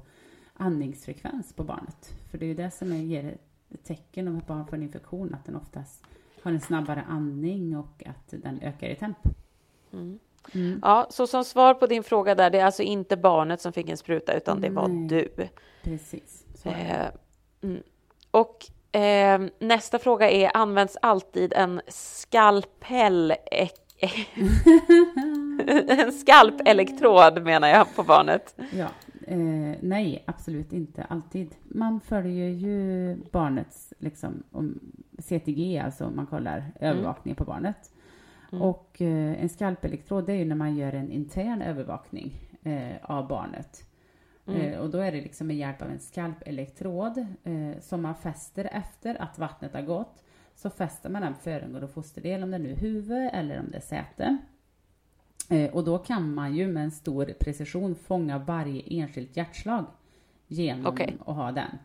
[0.57, 2.15] andningsfrekvens på barnet.
[2.31, 3.39] För det är ju det som är, ger
[3.71, 6.05] ett tecken om ett barn får en infektion, att den oftast
[6.43, 9.19] har en snabbare andning och att den ökar i temp.
[10.83, 13.89] Ja, så som svar på din fråga där, det är alltså inte barnet som fick
[13.89, 15.09] en spruta utan det var Nej.
[15.09, 15.49] du.
[15.83, 16.45] Precis.
[16.65, 17.07] Eh,
[17.63, 17.83] mm.
[18.31, 23.69] Och eh, nästa fråga är, används alltid en skalpell e-
[25.89, 28.57] en skalpelektrod menar jag på barnet.
[28.73, 28.89] Ja,
[29.27, 31.55] eh, nej, absolut inte alltid.
[31.63, 34.81] Man följer ju barnets liksom, om
[35.19, 36.73] CTG, alltså man kollar mm.
[36.81, 37.91] övervakning på barnet.
[38.55, 38.63] Mm.
[38.63, 43.29] Och eh, en skalpelektrod, det är ju när man gör en intern övervakning eh, av
[43.29, 43.87] barnet.
[44.47, 44.61] Mm.
[44.61, 48.69] Eh, och då är det liksom med hjälp av en skalpelektrod eh, som man fäster
[48.73, 50.25] efter att vattnet har gått.
[50.55, 53.81] Så fäster man den föregående fosterdel, om det nu är huvud eller om det är
[53.81, 54.39] säte.
[55.51, 59.85] Eh, och då kan man ju med en stor precision fånga varje enskilt hjärtslag
[60.47, 61.13] genom okay.
[61.27, 61.79] att ha den.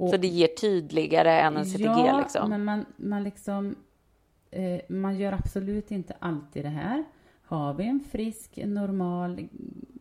[0.00, 1.84] Och, så det ger tydligare än en CTG?
[1.84, 2.50] Ja, liksom.
[2.50, 3.76] men man, man, liksom,
[4.50, 7.04] eh, man gör absolut inte alltid det här.
[7.42, 9.48] Har vi en frisk, normal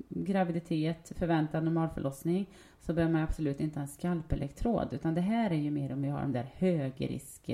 [0.09, 5.55] graviditet, förväntad normalförlossning så behöver man absolut inte ha en skalpelektrod utan det här är
[5.55, 7.49] ju mer om vi har de där högrisk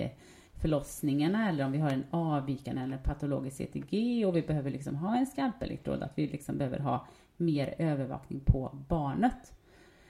[0.61, 5.17] förlossningarna eller om vi har en avvikande eller patologisk CTG och vi behöver liksom ha
[5.17, 9.53] en skalpelektrod, att vi liksom behöver ha mer övervakning på barnet.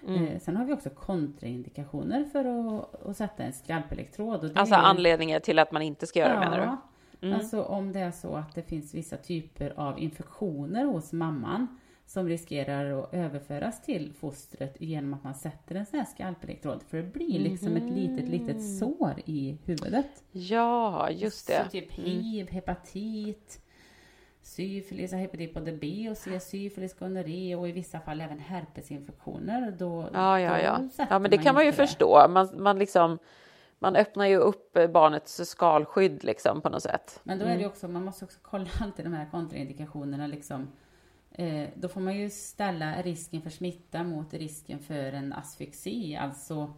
[0.07, 0.25] Mm.
[0.25, 4.57] Eh, sen har vi också kontraindikationer för att, att sätta en skalpelektrod.
[4.57, 6.77] alltså anledningar till att man inte ska göra ja, det menar
[7.21, 7.27] du?
[7.27, 7.39] Mm.
[7.39, 11.67] Alltså om det är så att det finns vissa typer av infektioner hos mamman
[12.05, 16.83] som riskerar att överföras till fostret genom att man sätter en sån här skalpelektrod.
[16.89, 17.85] För det blir liksom mm.
[17.85, 18.77] ett litet, litet mhm.
[18.77, 20.23] sår i huvudet.
[20.31, 21.63] Ja, just det.
[21.65, 22.09] Så typ mm.
[22.09, 23.61] hiv, hepatit,
[24.45, 29.71] syfilis, hepatit både B och C, syfilis, gonorré och i vissa fall även herpesinfektioner.
[29.71, 30.81] Då, ja, ja, ja.
[31.09, 31.77] Ja, men det kan man ju det.
[31.77, 32.27] förstå.
[32.29, 33.19] Man, man liksom
[33.79, 37.19] man öppnar ju upp barnets skalskydd liksom på något sätt.
[37.23, 37.67] Men då är det mm.
[37.67, 40.67] också, man måste också kolla alltid de här kontraindikationerna liksom
[41.37, 46.73] Eh, då får man ju ställa risken för smitta mot risken för en asfyxi, alltså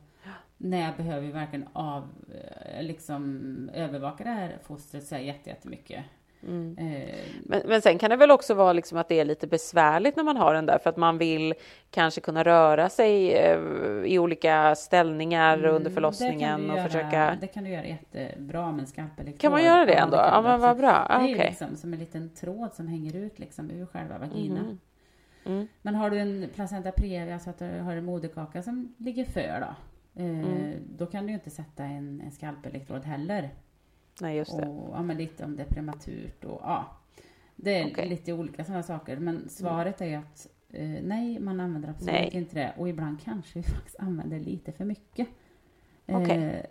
[0.58, 6.06] när behöver vi verkligen av, eh, liksom, övervaka det här fostret så här jättemycket.
[6.48, 6.78] Mm.
[6.78, 10.16] Eh, men, men sen kan det väl också vara liksom att det är lite besvärligt
[10.16, 11.54] när man har den där för att man vill
[11.92, 13.60] kanske kunna röra sig eh,
[14.06, 17.38] i olika ställningar mm, under förlossningen och göra, försöka.
[17.42, 19.42] Det kan du göra jättebra med en skalpelektrod.
[19.42, 20.18] Kan man göra det ändå?
[20.18, 21.08] Ja, men vad bra.
[21.10, 21.48] Ah, det är okay.
[21.48, 24.66] liksom som en liten tråd som hänger ut liksom ur själva vaginan.
[24.66, 24.78] Mm.
[25.46, 25.68] Mm.
[25.82, 29.60] Men har du en placenta previa, alltså att du har en moderkaka som ligger för
[29.60, 29.76] då,
[30.24, 30.74] eh, mm.
[30.98, 33.50] då kan du ju inte sätta en, en skalpelektrod heller.
[34.22, 34.68] Nej, just det.
[34.68, 36.86] Och, ja, men lite om det är prematurt och ja.
[37.56, 38.10] Det är okay.
[38.10, 39.18] lite olika sådana saker.
[39.18, 42.30] Men svaret är att eh, nej, man använder absolut nej.
[42.34, 42.74] inte det.
[42.78, 45.28] Och ibland kanske vi faktiskt använder lite för mycket.
[46.06, 46.38] Okay.
[46.38, 46.66] Eh,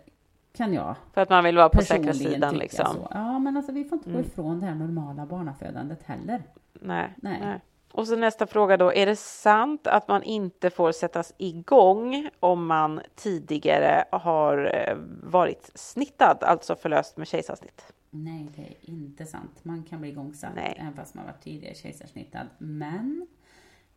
[0.53, 2.85] kan jag För att man vill vara på säkra sidan liksom?
[2.85, 3.07] Så.
[3.11, 4.21] Ja, men alltså vi får inte mm.
[4.21, 6.43] gå ifrån det här normala barnafödandet heller.
[6.73, 7.13] Nej.
[7.17, 7.39] nej.
[7.41, 7.59] nej.
[7.91, 12.65] Och så nästa fråga då, är det sant att man inte får sättas igång om
[12.65, 17.93] man tidigare har eh, varit snittad, alltså förlöst med kejsarsnitt?
[18.09, 19.63] Nej, det är inte sant.
[19.63, 20.77] Man kan bli igångsatt Nej.
[20.79, 22.47] även fast man varit tidigare kejsarsnittad.
[22.57, 23.27] Men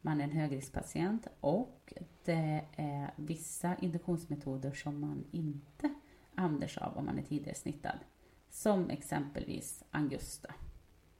[0.00, 1.92] man är en högriskpatient och
[2.24, 5.94] det är vissa induktionsmetoder som man inte
[6.34, 7.98] använder sig av om man är tidigare snittad.
[8.50, 10.54] Som exempelvis Angusta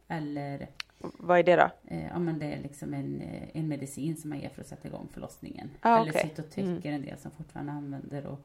[0.09, 0.68] eller
[1.00, 1.70] vad är det då?
[1.84, 4.66] Eh, ja, men det är liksom en, eh, en medicin som man ger för att
[4.66, 5.70] sätta igång förlossningen.
[5.80, 6.22] Ah, Eller okay.
[6.22, 6.80] cytotek mm.
[6.84, 8.40] är en del som fortfarande använder och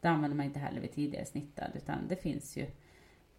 [0.00, 2.66] det använder man inte heller vid tidigare snittad utan det finns ju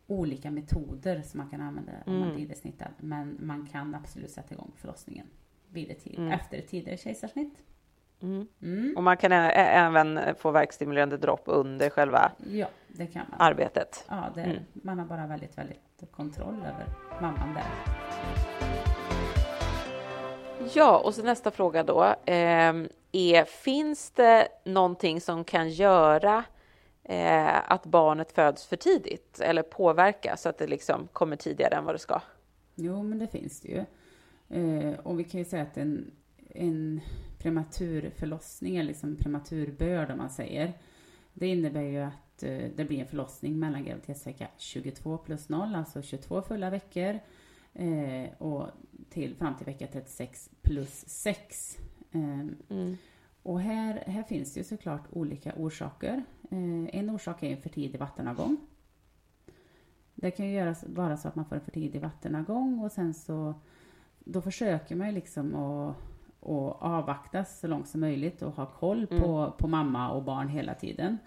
[0.07, 2.37] olika metoder som man kan använda om man är mm.
[2.37, 2.91] tidigare snittad.
[2.97, 5.27] Men man kan absolut sätta igång förlossningen
[5.69, 6.31] vid ett tid, mm.
[6.31, 7.63] efter ett tidigare kejsarsnitt.
[8.21, 8.47] Mm.
[8.61, 8.93] Mm.
[8.97, 13.41] Och man kan även få verkstimulerande dropp under själva ja, det kan man.
[13.41, 14.05] arbetet.
[14.09, 14.63] Ja, det, mm.
[14.73, 16.85] man har bara väldigt, väldigt kontroll över
[17.21, 17.65] mamman där.
[20.73, 22.73] Ja, och så nästa fråga då eh,
[23.11, 26.43] är finns det någonting som kan göra
[27.03, 31.85] eh, att barnet föds för tidigt eller påverka så att det liksom kommer tidigare än
[31.85, 32.21] vad det ska?
[32.75, 33.85] Jo, men det finns det ju.
[34.49, 36.11] Eh, och vi kan ju säga att en,
[36.49, 37.01] en
[37.39, 40.73] prematur förlossning, eller liksom prematurbörd om man säger,
[41.33, 46.01] det innebär ju att eh, det blir en förlossning mellan graviditetsvecka 22 plus 0, alltså
[46.01, 47.19] 22 fulla veckor,
[47.73, 48.67] eh, och
[49.09, 51.77] till, fram till vecka 36 plus 6.
[52.11, 52.97] Eh, mm.
[53.43, 56.23] Och här, här finns det ju såklart olika orsaker.
[56.51, 58.57] Eh, en orsak är en för tidig vattenavgång.
[60.15, 63.13] Det kan ju göras, vara så att man får en för tidig vattenavgång och sen
[63.13, 63.53] så
[64.19, 65.95] då försöker man ju liksom att
[66.41, 69.51] och avvakta så långt som möjligt och ha koll på, mm.
[69.57, 71.17] på mamma och barn hela tiden.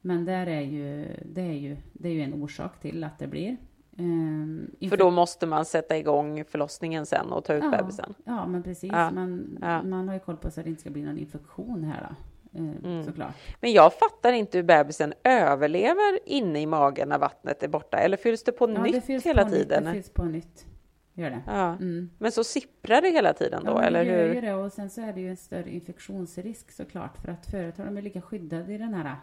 [0.00, 3.26] Men där är ju, det, är ju, det är ju en orsak till att det
[3.26, 3.56] blir.
[3.98, 8.14] Um, För då måste man sätta igång förlossningen sen och ta ut ja, bebisen?
[8.24, 8.92] Ja, men precis.
[8.92, 9.82] Ja, man, ja.
[9.82, 12.14] man har ju koll på så att det inte ska bli någon infektion här då.
[12.60, 13.04] Uh, mm.
[13.04, 13.34] Såklart.
[13.60, 17.98] Men jag fattar inte hur bebisen överlever inne i magen när vattnet är borta.
[17.98, 19.84] Eller fylls det på nytt det hela på tiden?
[19.84, 20.66] Nytt, det fylls på nytt.
[21.14, 21.42] gör det.
[21.46, 21.72] Ja.
[21.72, 22.10] Mm.
[22.18, 24.34] Men så sipprar det hela tiden då, Ja, eller det gör hur?
[24.34, 27.78] ju det och sen så är det ju en större infektionsrisk såklart för att förut
[27.78, 29.16] har de ju lika skyddade i den här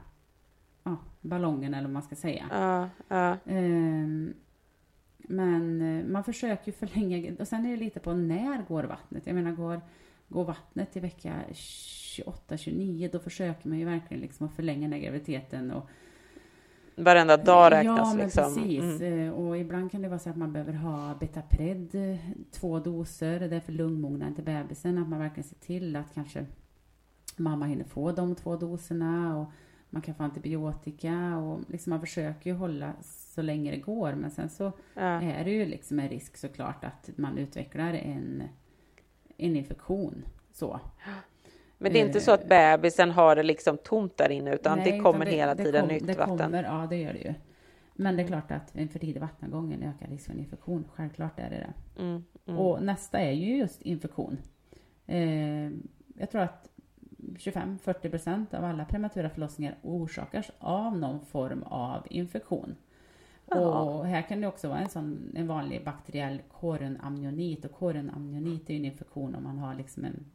[0.86, 2.46] ja, ballongen eller vad man ska säga.
[2.52, 3.38] Ja, ja.
[3.46, 4.34] Ehm,
[5.18, 9.28] men eh, man försöker ju förlänga, och sen är det lite på när går vattnet.
[9.28, 9.82] Jag menar går,
[10.28, 15.00] går vattnet i vecka 28-29 då försöker man ju verkligen liksom att förlänga den här
[15.00, 15.90] graviditeten och
[16.98, 18.44] Varenda dag räknas Ja, men liksom.
[18.44, 19.02] precis.
[19.02, 19.28] Mm.
[19.28, 22.18] Eh, Och ibland kan det vara så att man behöver ha Betapred, eh,
[22.52, 23.40] två doser.
[23.40, 24.98] Det är för lungmognaden till bebisen.
[24.98, 26.46] Att man verkligen ser till att kanske
[27.38, 29.38] mamma hinner få de två doserna.
[29.38, 29.52] Och
[29.90, 31.38] man kan få antibiotika.
[31.38, 34.14] Och liksom man försöker ju hålla så länge det går.
[34.14, 35.02] Men sen så Ja.
[35.22, 38.44] är det ju liksom en risk såklart att man utvecklar en,
[39.38, 40.26] en infektion.
[40.54, 40.80] Så.
[41.78, 44.92] Men det är inte så att bebisen har det liksom tomt där inne utan Nej,
[44.92, 46.38] det kommer utan hela det tiden kom- nytt det vatten.
[46.38, 47.34] Kommer, ja, det gör det ju.
[47.94, 50.40] Men det är klart att en för tidig vattengång är en ökad risk för en
[50.40, 50.86] infektion.
[50.94, 51.56] Självklart är det
[51.96, 52.02] det.
[52.02, 52.60] Mm, mm.
[52.60, 54.38] Och nästa är ju just infektion.
[55.06, 55.70] Eh,
[56.18, 56.70] jag tror att
[57.38, 62.76] 25-40 procent av alla prematura förlossningar orsakas av någon form av infektion.
[63.46, 63.56] Ja.
[63.82, 68.74] Och här kan det också vara en sån en vanlig bakteriell koronamnionit och koronamnionit är
[68.74, 70.26] ju en infektion om man har liksom en,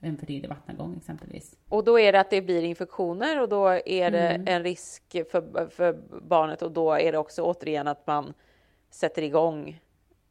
[0.00, 1.56] en för tidig vattengång exempelvis.
[1.68, 4.44] Och då är det att det blir infektioner och då är det Mm.
[4.48, 8.32] en risk för, för barnet och då är det också återigen att man
[8.90, 9.80] sätter igång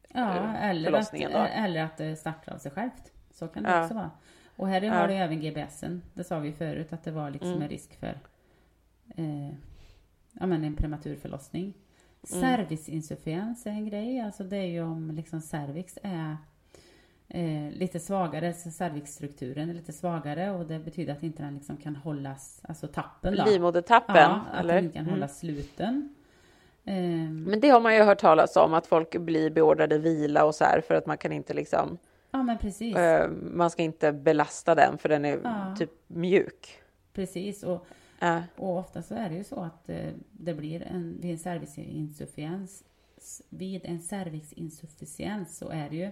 [0.08, 1.38] Ja, eh, eller att, förlossningen då.
[1.38, 3.12] eller att det startar av sig självt.
[3.30, 3.82] Så kan det Ja.
[3.82, 4.10] också vara.
[4.60, 4.92] Och här Ja.
[4.92, 6.02] har du även GBSen.
[6.14, 7.62] Det sa vi förut att det var liksom Mm.
[7.62, 8.18] en risk för
[9.16, 9.48] eh,
[10.40, 11.74] ja, men en prematur förlossning.
[12.32, 12.40] Mm.
[12.40, 14.20] Cervicinsufficiens är en grej.
[14.20, 16.36] Alltså det är ju om liksom cervix är
[17.28, 21.96] eh, lite svagare, cervixstrukturen är lite svagare och det betyder att inte den liksom kan
[21.96, 23.44] hållas, alltså tappen då.
[23.44, 24.16] livmodertappen.
[24.16, 24.74] Ja, att eller?
[24.74, 25.14] den inte kan Mm.
[25.14, 26.14] hållas sluten.
[26.84, 30.54] Ehm, Men det har man ju hört talas om att folk blir beordrade vila och
[30.54, 31.98] så här för att man kan inte liksom
[32.30, 32.96] ja men precis.
[32.96, 35.74] eh, man ska inte belasta den för den är Ja.
[35.78, 36.78] typ mjuk.
[37.12, 37.86] Precis, och,
[38.18, 38.42] Ja.
[38.56, 42.82] och ofta så är det ju så att eh, det blir en, vid en cervicinsufficiens,
[43.48, 46.10] vid en cervixinsufficiens så är det ju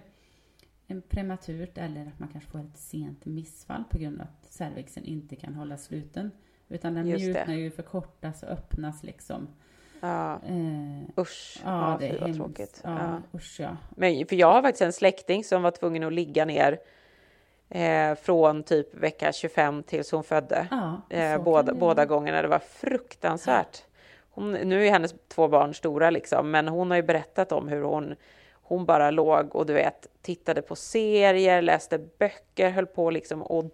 [0.87, 5.03] en prematurt eller att man kanske får ett sent missfall på grund av att cervixen
[5.05, 6.31] inte kan hålla sluten.
[6.67, 7.33] Utan den Just det.
[7.33, 9.47] mjuknar ju, förkortas och öppnas liksom.
[10.01, 10.33] Ja.
[10.33, 12.37] Eh, Usch, ja, ja, det är hemskt.
[12.37, 12.81] tråkigt.
[12.83, 13.37] Ja, Ja.
[13.37, 13.77] usch ja.
[13.89, 16.79] Men, för jag har faktiskt en släkting som var tvungen att ligga ner
[17.69, 20.67] eh, från typ vecka 25 tills hon födde.
[20.71, 22.41] Ja, eh, båda, båda gångerna.
[22.41, 23.83] Det var fruktansvärt.
[24.31, 27.81] Hon, nu är hennes två barn stora liksom, men hon har ju berättat om hur
[27.83, 28.15] hon,
[28.53, 33.65] hon bara låg och du vet, tittade på serier, läste böcker, höll på liksom att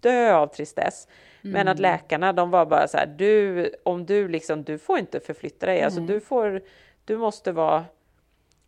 [0.00, 1.08] dö av tristess.
[1.42, 1.68] Men Mm.
[1.72, 5.66] att läkarna, de var bara så här, du, om du liksom, du får inte förflytta
[5.66, 6.08] dig, alltså Nej.
[6.08, 6.62] du får,
[7.04, 7.84] du måste vara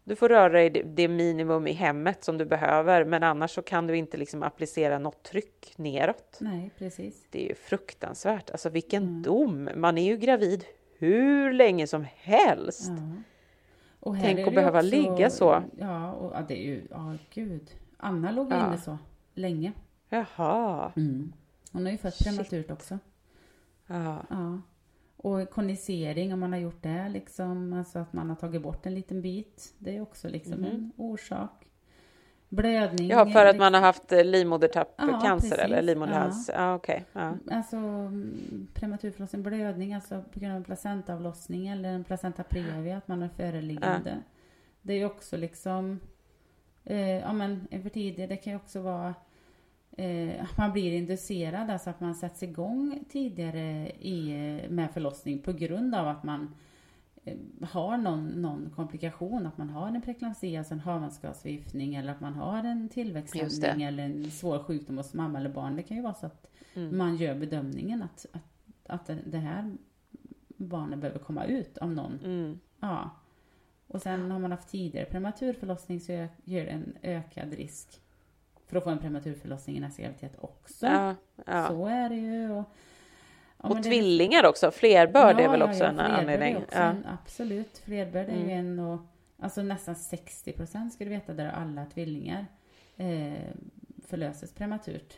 [0.04, 3.86] du får röra dig det, minimum i hemmet som du behöver, men annars så kan
[3.86, 6.36] du inte liksom applicera något tryck neråt.
[6.40, 7.26] Nej, precis.
[7.30, 8.50] Det är ju fruktansvärt.
[8.50, 9.22] Alltså vilken Mm.
[9.22, 9.68] dom!
[9.76, 10.64] Man är ju gravid
[10.98, 12.88] hur länge som helst.
[12.88, 13.22] Ja.
[14.00, 15.62] Och Tänk att behöva ligga så.
[15.78, 17.70] Ja, och ja, det är ju, ja gud.
[17.96, 18.66] Anna låg Ja.
[18.66, 18.98] inne så
[19.34, 19.72] länge.
[20.10, 20.92] Jaha.
[21.72, 22.98] Hon har ju fött prematurt också.
[23.86, 24.22] Ja.
[24.30, 24.60] Ja.
[25.16, 28.94] Och konisering, om man har gjort det, liksom, alltså att man har tagit bort en
[28.94, 29.74] liten bit.
[29.78, 30.64] Det är också liksom Mhm.
[30.64, 31.66] en orsak.
[32.48, 33.08] Blödning.
[33.08, 35.52] ja, för att man har haft eh, Ja, livmodertappcancer precis.
[35.64, 36.50] eller livmoderhals?
[36.54, 37.04] Ja, okej.
[37.12, 37.34] Ja.
[37.50, 43.08] Alltså mm, prematurförlossning, blödning, alltså på grund av en placentaavlossning eller en placenta previa, att
[43.08, 44.18] man har föreliggande.
[44.82, 46.00] Det är ju också liksom,
[46.84, 49.14] eh, ja men en för tidig, det kan ju också vara
[49.96, 55.52] eh, man blir inducerad, alltså att man sätts igång tidigare i, eh, med förlossning på
[55.52, 56.54] grund av att man
[57.24, 57.36] eh,
[57.70, 62.34] har någon, någon komplikation, att man har en preeklamsia, alltså en havandeskapsförgiftning eller att man
[62.34, 65.76] har en tillväxthämning eller en svår sjukdom hos mamma eller barn.
[65.76, 66.98] Det kan ju vara så att Mm.
[66.98, 68.42] man gör bedömningen att, att,
[68.86, 69.76] att det- här
[70.56, 72.18] barnet behöver komma ut av någon.
[72.24, 72.60] Mm.
[72.80, 73.10] Ja.
[73.86, 76.12] Och sen har man haft tidigare prematurförlossning så
[76.44, 78.00] gör det en ökad risk
[78.70, 80.86] för att få en prematurförlossning i nästa graviditet också.
[80.86, 81.14] Ja,
[81.46, 81.68] ja.
[81.68, 82.50] Så är det ju.
[82.50, 82.64] Och, ja,
[83.56, 86.56] Och men det- tvillingar också, flerbörd är Ja, väl ja, också en är anledning?
[86.56, 86.82] också Ja.
[86.84, 88.58] en- absolut, flerbörd är ju Mm.
[88.58, 89.00] en och
[89.38, 92.46] alltså nästan 60 procent ska du veta där alla tvillingar
[92.96, 93.32] eh,
[94.06, 95.14] förlöses prematurt.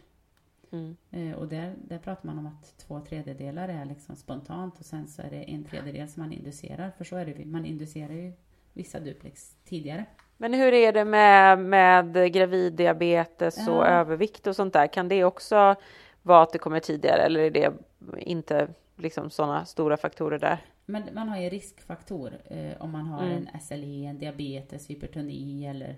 [0.72, 0.96] Mm.
[1.10, 5.08] Eh, och där, där pratar man om att två tredjedelar är liksom spontant och sen
[5.08, 6.90] så är det en tredjedel som man inducerar.
[6.98, 8.32] För så är det ju, man inducerar ju
[8.72, 10.04] vissa duplex tidigare.
[10.42, 13.86] Men hur är det med, med graviddiabetes och Ja.
[13.86, 14.86] övervikt och sånt där?
[14.86, 15.74] Kan det också
[16.22, 17.72] vara att det kommer tidigare eller är det
[18.18, 20.58] inte liksom sådana stora faktorer där?
[20.86, 23.48] Men man har ju riskfaktor eh, om man har Mm.
[23.54, 25.96] en SLE, en diabetes, hypertoni eller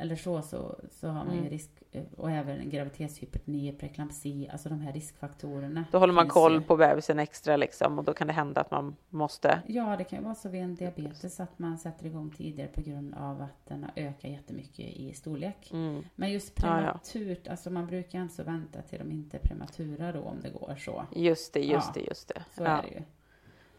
[0.00, 4.80] eller så, så, så har man ju risk, eh, och även graviditetshypotoni, preeklampsi, alltså de
[4.80, 5.84] här riskfaktorerna.
[5.92, 6.60] Då håller man koll ju.
[6.60, 9.62] på bebisen extra liksom och då kan det hända att man måste.
[9.66, 12.80] Ja, det kan ju vara så vid en diabetes att man sätter igång tidigare på
[12.80, 15.70] grund av att den har ökat jättemycket i storlek.
[15.72, 16.04] Mm.
[16.14, 17.00] Men just Ja, ja.
[17.02, 20.74] prematurt, alltså man brukar alltså vänta till de inte är prematura då om det går
[20.78, 21.04] så.
[21.16, 22.42] Just det, just Ja, det, just det.
[22.56, 22.68] Så ja.
[22.68, 23.02] är det ju.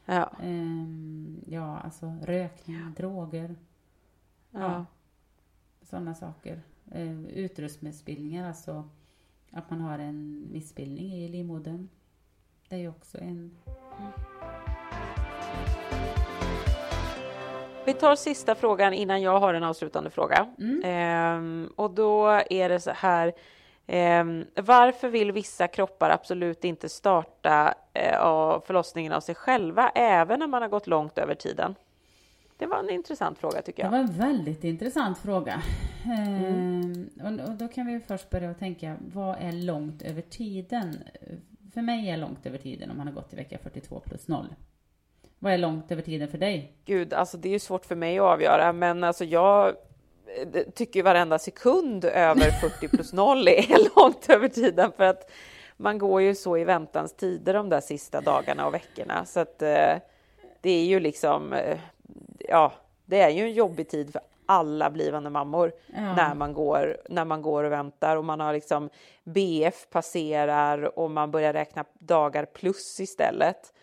[0.06, 0.32] Ja.
[0.44, 3.56] Ehm, ja, alltså rökning, droger,
[4.52, 4.86] Ja.
[5.82, 6.62] Sådana saker.
[6.92, 8.90] Ehm, utrustningsbildningar, alltså
[9.52, 11.90] att man har en missbildning i livmodern.
[12.70, 13.58] Det är ju också en...
[17.86, 20.48] Vi tar sista frågan innan jag har en avslutande fråga.
[20.84, 23.34] Ehm, och då är det så här.
[23.88, 30.48] ehm, varför vill vissa kroppar absolut inte starta eh, förlossningen av sig själva, även när
[30.48, 31.76] man har gått långt över tiden?
[32.62, 33.92] Det var en intressant fråga tycker Det jag.
[33.92, 35.62] var en väldigt intressant fråga.
[36.06, 40.96] Ehm, och, och då kan vi först börja tänka, vad är långt över tiden?
[41.74, 44.46] För mig är långt över tiden om man har gått till vecka 42 plus 0.
[45.40, 46.74] Vad är långt över tiden för dig?
[46.86, 51.00] Gud, alltså det är ju svårt för mig att avgöra, men alltså jag eh, tycker
[51.00, 55.32] ju varenda sekund över 40 plus 0 är långt över tiden för att
[55.78, 59.62] man går ju så i väntans tider de där sista dagarna och veckorna så att
[59.62, 59.96] eh,
[60.62, 61.80] det är ju liksom, eh,
[62.50, 62.74] ja,
[63.06, 66.16] det är ju en jobbig tid för alla blivande mammor Ja.
[66.16, 68.90] när man går när man går och väntar och man har liksom
[69.24, 73.74] BF passerar och man börjar räkna dagar plus istället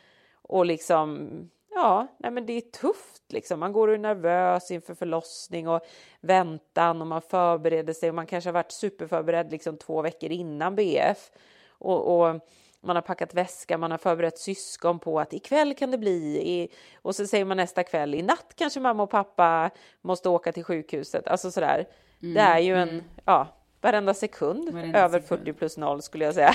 [0.43, 1.31] och liksom
[1.71, 3.61] ja, nej men det är tufft liksom.
[3.61, 5.81] Man går och är nervös inför förlossning och
[6.21, 10.77] väntan och man förbereder sig och man kanske har varit superförberedd liksom två veckor innan
[10.77, 11.31] BF
[11.69, 12.41] och, och
[12.81, 16.69] man har packat väska, man har förberett syskon på att ikväll kan det bli
[17.03, 19.71] och så säger man nästa kväll i natt kanske mamma och pappa
[20.03, 21.29] måste åka till sjukhuset.
[21.29, 21.89] Alltså sådär.
[22.19, 23.49] det är ju en, ja,
[23.81, 25.41] varenda sekund Varenda över sekund.
[25.41, 26.55] 40 plus 0 skulle jag säga.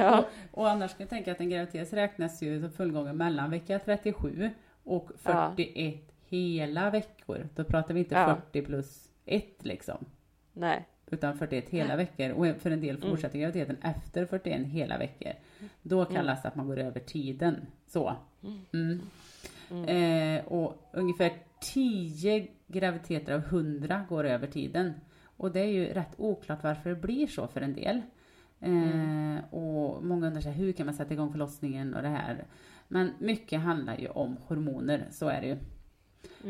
[0.00, 0.24] Och,
[0.60, 4.50] och annars kan jag tänka att en graviditet räknas ju som fullgången mellan vecka 37
[4.84, 5.94] och 41
[6.28, 7.48] hela veckor.
[7.54, 8.36] Då pratar vi inte Ja.
[8.52, 10.04] 40 plus 1 liksom.
[10.52, 10.88] Nej.
[11.10, 12.30] Utan 41 hela veckor.
[12.30, 13.10] Och för en del Mm.
[13.10, 15.32] fortsätter graviditeten efter 41 hela veckor.
[15.82, 17.56] Då kallas det att man går över tiden.
[17.86, 18.16] Så.
[18.72, 19.00] Mm.
[19.88, 24.92] Eh, och ungefär 10 graviditeter av 100 går över tiden.
[25.36, 28.02] Och det är ju rätt oklart varför det blir så för en del.
[28.60, 32.44] Eh, och många undrar sig, hur kan man sätta igång förlossningen och det här.
[32.88, 35.56] Men mycket handlar ju om hormoner, så är det ju.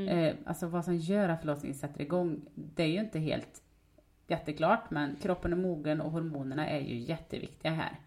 [0.08, 3.62] Eh, alltså vad som gör att förlossningen sätter igång, det är ju inte helt
[4.31, 7.99] jätteklart, men kroppen är mogen och hormonerna är ju jätteviktiga här.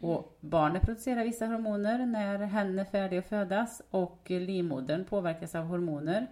[0.00, 5.64] Och barnet producerar vissa hormoner när hen är färdig att födas och livmodern påverkas av
[5.64, 6.26] hormoner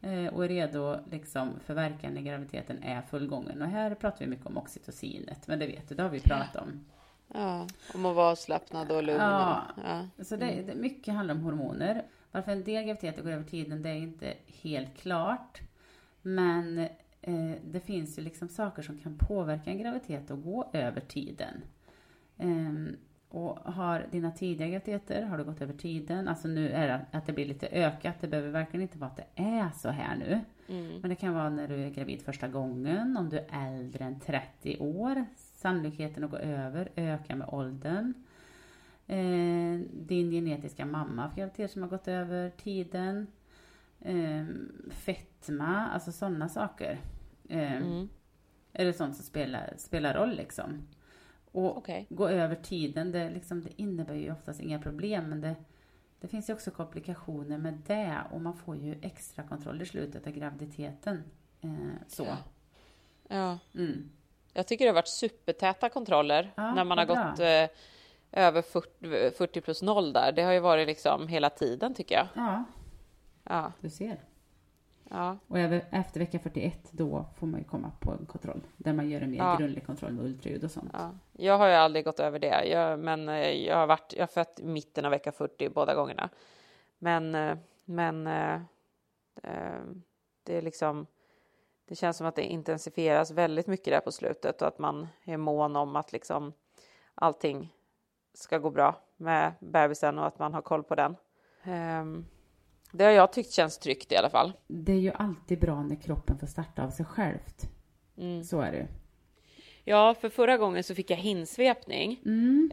[0.00, 3.62] eh, och är redo liksom för verkan när graviditeten är fullgången.
[3.62, 6.56] Och här pratar vi mycket om oxytocinet, men det vet du, det har vi pratat
[6.56, 6.84] om.
[7.34, 9.20] Ja, om att vara avslappnad och lugn.
[9.20, 9.62] Ja.
[9.84, 10.24] ja.
[10.24, 12.04] Så det, det, mycket handlar om hormoner.
[12.32, 15.60] Varför en del graviditeter går över tiden, det är inte helt klart.
[16.22, 16.88] Men
[17.24, 21.62] eh, det finns ju liksom saker som kan påverka en graviditet och gå över tiden.
[22.38, 22.96] Ehm,
[23.28, 26.28] och har dina tidiga graviditeter, har du gått över tiden?
[26.28, 28.14] Alltså nu är det att det blir lite ökat.
[28.20, 30.40] Det behöver verkligen inte vara att det är så här nu.
[31.00, 34.20] Men det kan vara när du är gravid första gången, om du är äldre än
[34.20, 35.24] 30 år.
[35.36, 38.14] Sannolikheten att gå över ökar med åldern.
[39.06, 43.26] Eh, din genetiska mamma för graviditet som har gått över tiden.
[44.00, 44.44] Eh,
[44.90, 47.00] fetma, alltså sådana saker.
[47.48, 47.82] Eh,
[48.72, 50.88] Är det sånt som spelar, spelar roll liksom.
[51.52, 52.06] Och Okej.
[52.10, 55.54] gå över tiden, det, liksom, det innebär ju oftast inga problem men det,
[56.20, 60.26] det finns ju också komplikationer med det och man får ju extra kontroll i slutet
[60.26, 61.22] av graviditeten.
[61.60, 61.70] Eh,
[62.08, 62.26] så.
[63.28, 63.58] Ja.
[63.74, 64.10] Mm.
[64.52, 67.30] Jag tycker det har varit supertäta kontroller Ja, när man har bra.
[67.30, 67.66] gått eh,
[68.44, 70.32] över 40, 40 plus 0 där.
[70.32, 72.26] Det har ju varit liksom hela tiden tycker jag.
[72.34, 72.64] Ja,
[73.44, 74.20] Ja, du ser.
[75.10, 79.10] Ja, Och efter vecka 41 då får man ju komma på en kontroll där man
[79.10, 79.56] gör en mer Ja.
[79.58, 80.90] grundlig kontroll med ultraljud och sånt.
[80.92, 81.10] ja.
[81.32, 84.26] Jag har ju aldrig gått över det, jag, men eh, jag har varit, jag har
[84.26, 86.28] fött i mitten av vecka 40 båda gångerna.
[86.98, 88.60] Men, eh, men eh,
[90.42, 91.06] det är liksom,
[91.88, 95.36] det känns som att det intensifieras väldigt mycket där på slutet och att man är
[95.36, 96.52] mån om att liksom
[97.14, 97.72] allting
[98.34, 101.16] ska gå bra med bebisen och att man har koll på den.
[101.62, 102.26] Ehm,
[102.96, 104.52] det har jag tyckt känns tryggt i alla fall.
[104.66, 107.70] Det är ju alltid bra när kroppen får starta av sig självt.
[108.18, 108.44] Mm.
[108.44, 108.86] Så är det.
[109.84, 112.20] Ja, för förra gången så fick jag hinsvepning.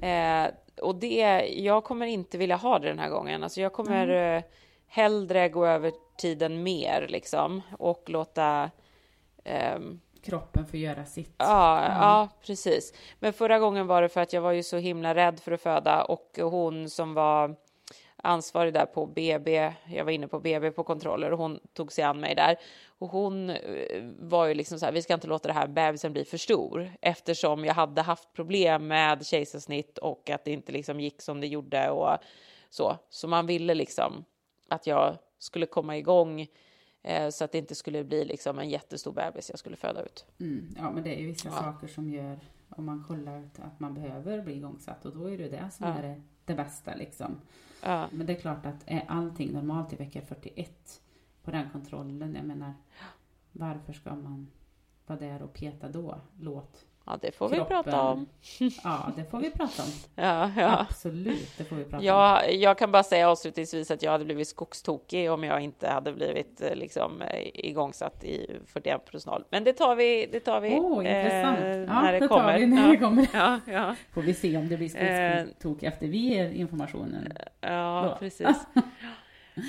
[0.01, 0.49] Eh,
[0.81, 3.43] och det, jag kommer inte vilja ha det den här gången.
[3.43, 4.43] Alltså jag kommer eh,
[4.87, 8.71] hellre gå över tiden mer liksom och låta
[9.43, 11.35] ehm, Kroppen får göra sitt.
[11.37, 12.93] Ja, ja, precis.
[13.19, 15.61] Men förra gången var det för att jag var ju så himla rädd för att
[15.61, 17.55] föda och hon som var
[18.21, 22.03] ansvarig där på BB, jag var inne på BB på kontroller och hon tog sig
[22.03, 22.55] an mig där.
[22.87, 26.13] Och hon eh, var ju liksom så här, vi ska inte låta det här bebisen
[26.13, 30.99] bli för stor eftersom jag hade haft problem med kejsarsnitt och att det inte liksom
[30.99, 32.17] gick som det gjorde och
[32.69, 32.97] så.
[33.09, 34.25] Så man ville liksom
[34.69, 36.47] att jag skulle komma igång
[37.03, 40.25] eh, så att det inte skulle bli liksom en jättestor bebis jag skulle föda ut.
[40.39, 41.55] Mm, ja, men det är ju vissa Ja.
[41.55, 45.49] saker som gör, om man kollar att man behöver bli igångsatt och då är det
[45.49, 45.93] det som Ja.
[45.93, 47.41] är det, det bästa liksom.
[47.81, 48.09] Ja.
[48.11, 51.01] Men det är klart att är allting normalt i vecka 41
[51.43, 52.73] på den kontrollen, jag menar,
[53.51, 54.47] varför ska man
[55.05, 56.21] vara där och peta då?
[56.39, 58.25] Låt Ja, det får vi kroppen- prata om.
[58.83, 59.89] Ja, det får vi prata om.
[60.15, 60.77] Ja, ja.
[60.89, 62.03] Absolut, det får vi prata om.
[62.59, 66.61] Jag, kan bara säga avslutningsvis att jag hade blivit skogstokig om jag inte hade blivit
[66.61, 69.43] eh, liksom eh, igångsatt i 41 personal.
[69.49, 71.59] Men det tar vi, det tar vi Åh, intressant.
[71.59, 72.59] Ja, när det, det tar kommer.
[72.59, 72.91] vi när ja.
[72.91, 73.27] det kommer.
[73.33, 75.43] Ja, ja, Får vi se om det blir Eh.
[75.45, 77.33] skogstok efter vi ger informationen.
[77.61, 78.19] ja Då.
[78.19, 78.57] precis.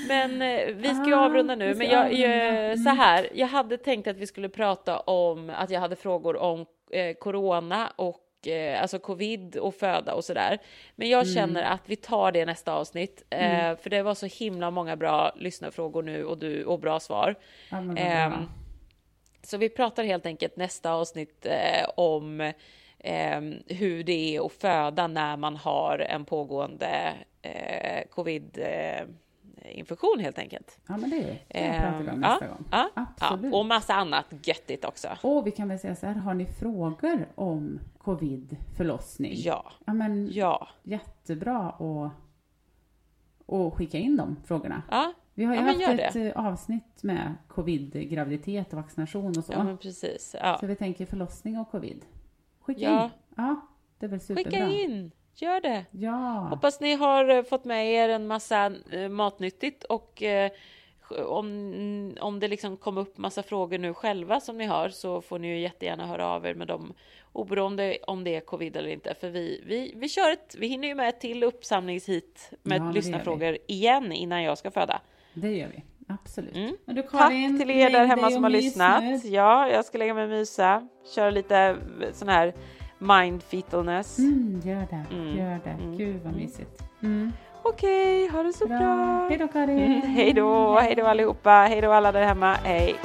[0.08, 1.74] Men eh, vi ska ju Ah, avrunda vi nu.
[1.74, 2.32] Men jag, jag,
[2.72, 2.76] Mm.
[2.76, 6.66] så här, jag hade tänkt att vi skulle prata om att jag hade frågor om
[6.92, 10.58] eh, corona och eh, alltså covid och föda och sådär.
[10.96, 11.34] Men jag Mm.
[11.34, 15.32] känner att vi tar det nästa avsnitt, eh, för det var så himla många bra
[15.36, 17.34] lyssnarfrågor nu och du och bra svar.
[17.70, 17.76] Ja.
[17.96, 18.32] Ehm,
[19.42, 21.46] så vi pratar helt enkelt nästa avsnitt
[21.96, 22.52] om
[22.98, 27.12] ehm, hur det är att föda när man har en pågående
[28.10, 28.58] covid
[29.64, 30.78] infektion helt enkelt.
[30.88, 32.64] Ja, men det kan jag prata om Ehm, nästa ja, gång.
[32.70, 33.52] Ja, Absolut.
[33.52, 35.08] ja, och massa annat göttigt också.
[35.22, 39.32] Och vi kan väl säga så här, har ni frågor om covid förlossning?
[39.36, 42.12] Ja, Ja, men ja, jättebra att,
[43.54, 44.82] att skicka in de frågorna.
[44.90, 49.44] ja, Vi har ju Ja, haft ett eh, avsnitt med covid, graviditet och vaccination och
[49.44, 49.52] så.
[49.52, 50.36] ja men precis.
[50.40, 50.56] Ja.
[50.60, 52.04] Så vi tänker förlossning och covid.
[52.60, 53.10] Skicka in.
[53.36, 53.60] Ja,
[53.98, 54.44] det är väl superbra.
[54.50, 55.84] Skicka in, gör det.
[55.90, 56.46] Ja.
[56.50, 60.50] Hoppas ni har eh, fått med er en massa eh, matnyttigt och eh,
[61.26, 65.38] om, om det liksom kom upp massa frågor nu själva som ni har så får
[65.38, 66.94] ni ju jättegärna höra av er med dem
[67.32, 69.14] oberoende om det är covid eller inte.
[69.20, 72.90] För vi, vi, vi kör ett, vi hinner ju med ett till uppsamlingshit med Ja,
[72.90, 75.00] lyssnarfrågor igen innan jag ska föda.
[75.34, 75.82] Det gör vi.
[76.08, 76.56] Absolut.
[76.56, 76.76] Mm.
[76.84, 79.24] Du, Tack Karin, till er där hemma som har lyssnat.
[79.24, 81.76] Ja, jag ska lägga mig och mysa, köra lite
[82.12, 82.54] sån här
[83.02, 84.18] mindfetalness.
[84.18, 85.14] Mm, gör det.
[85.14, 85.38] Mm.
[85.38, 85.70] Gör det.
[85.70, 85.96] Mm.
[85.96, 86.82] Gud vad mysigt.
[87.02, 87.32] Mm.
[87.62, 88.78] Okej, ha det så bra.
[88.78, 89.26] Bra.
[89.28, 89.78] Hej då Karin.
[89.78, 92.96] Mm, hej då, hej då allihopa, hej då alla där hemma, hej.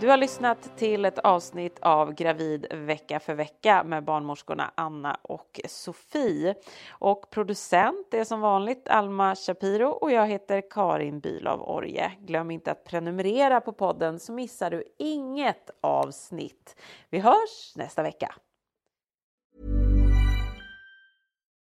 [0.00, 5.60] Du har lyssnat till ett avsnitt av Gravid vecka för vecka med barnmorskorna Anna och
[5.68, 6.54] Sofie.
[6.90, 12.12] Och producent är som vanligt Alma Shapiro och jag heter Karin Bülow Orje.
[12.20, 16.76] Glöm inte att prenumerera på podden så missar du inget avsnitt.
[17.10, 18.34] Vi hörs nästa vecka.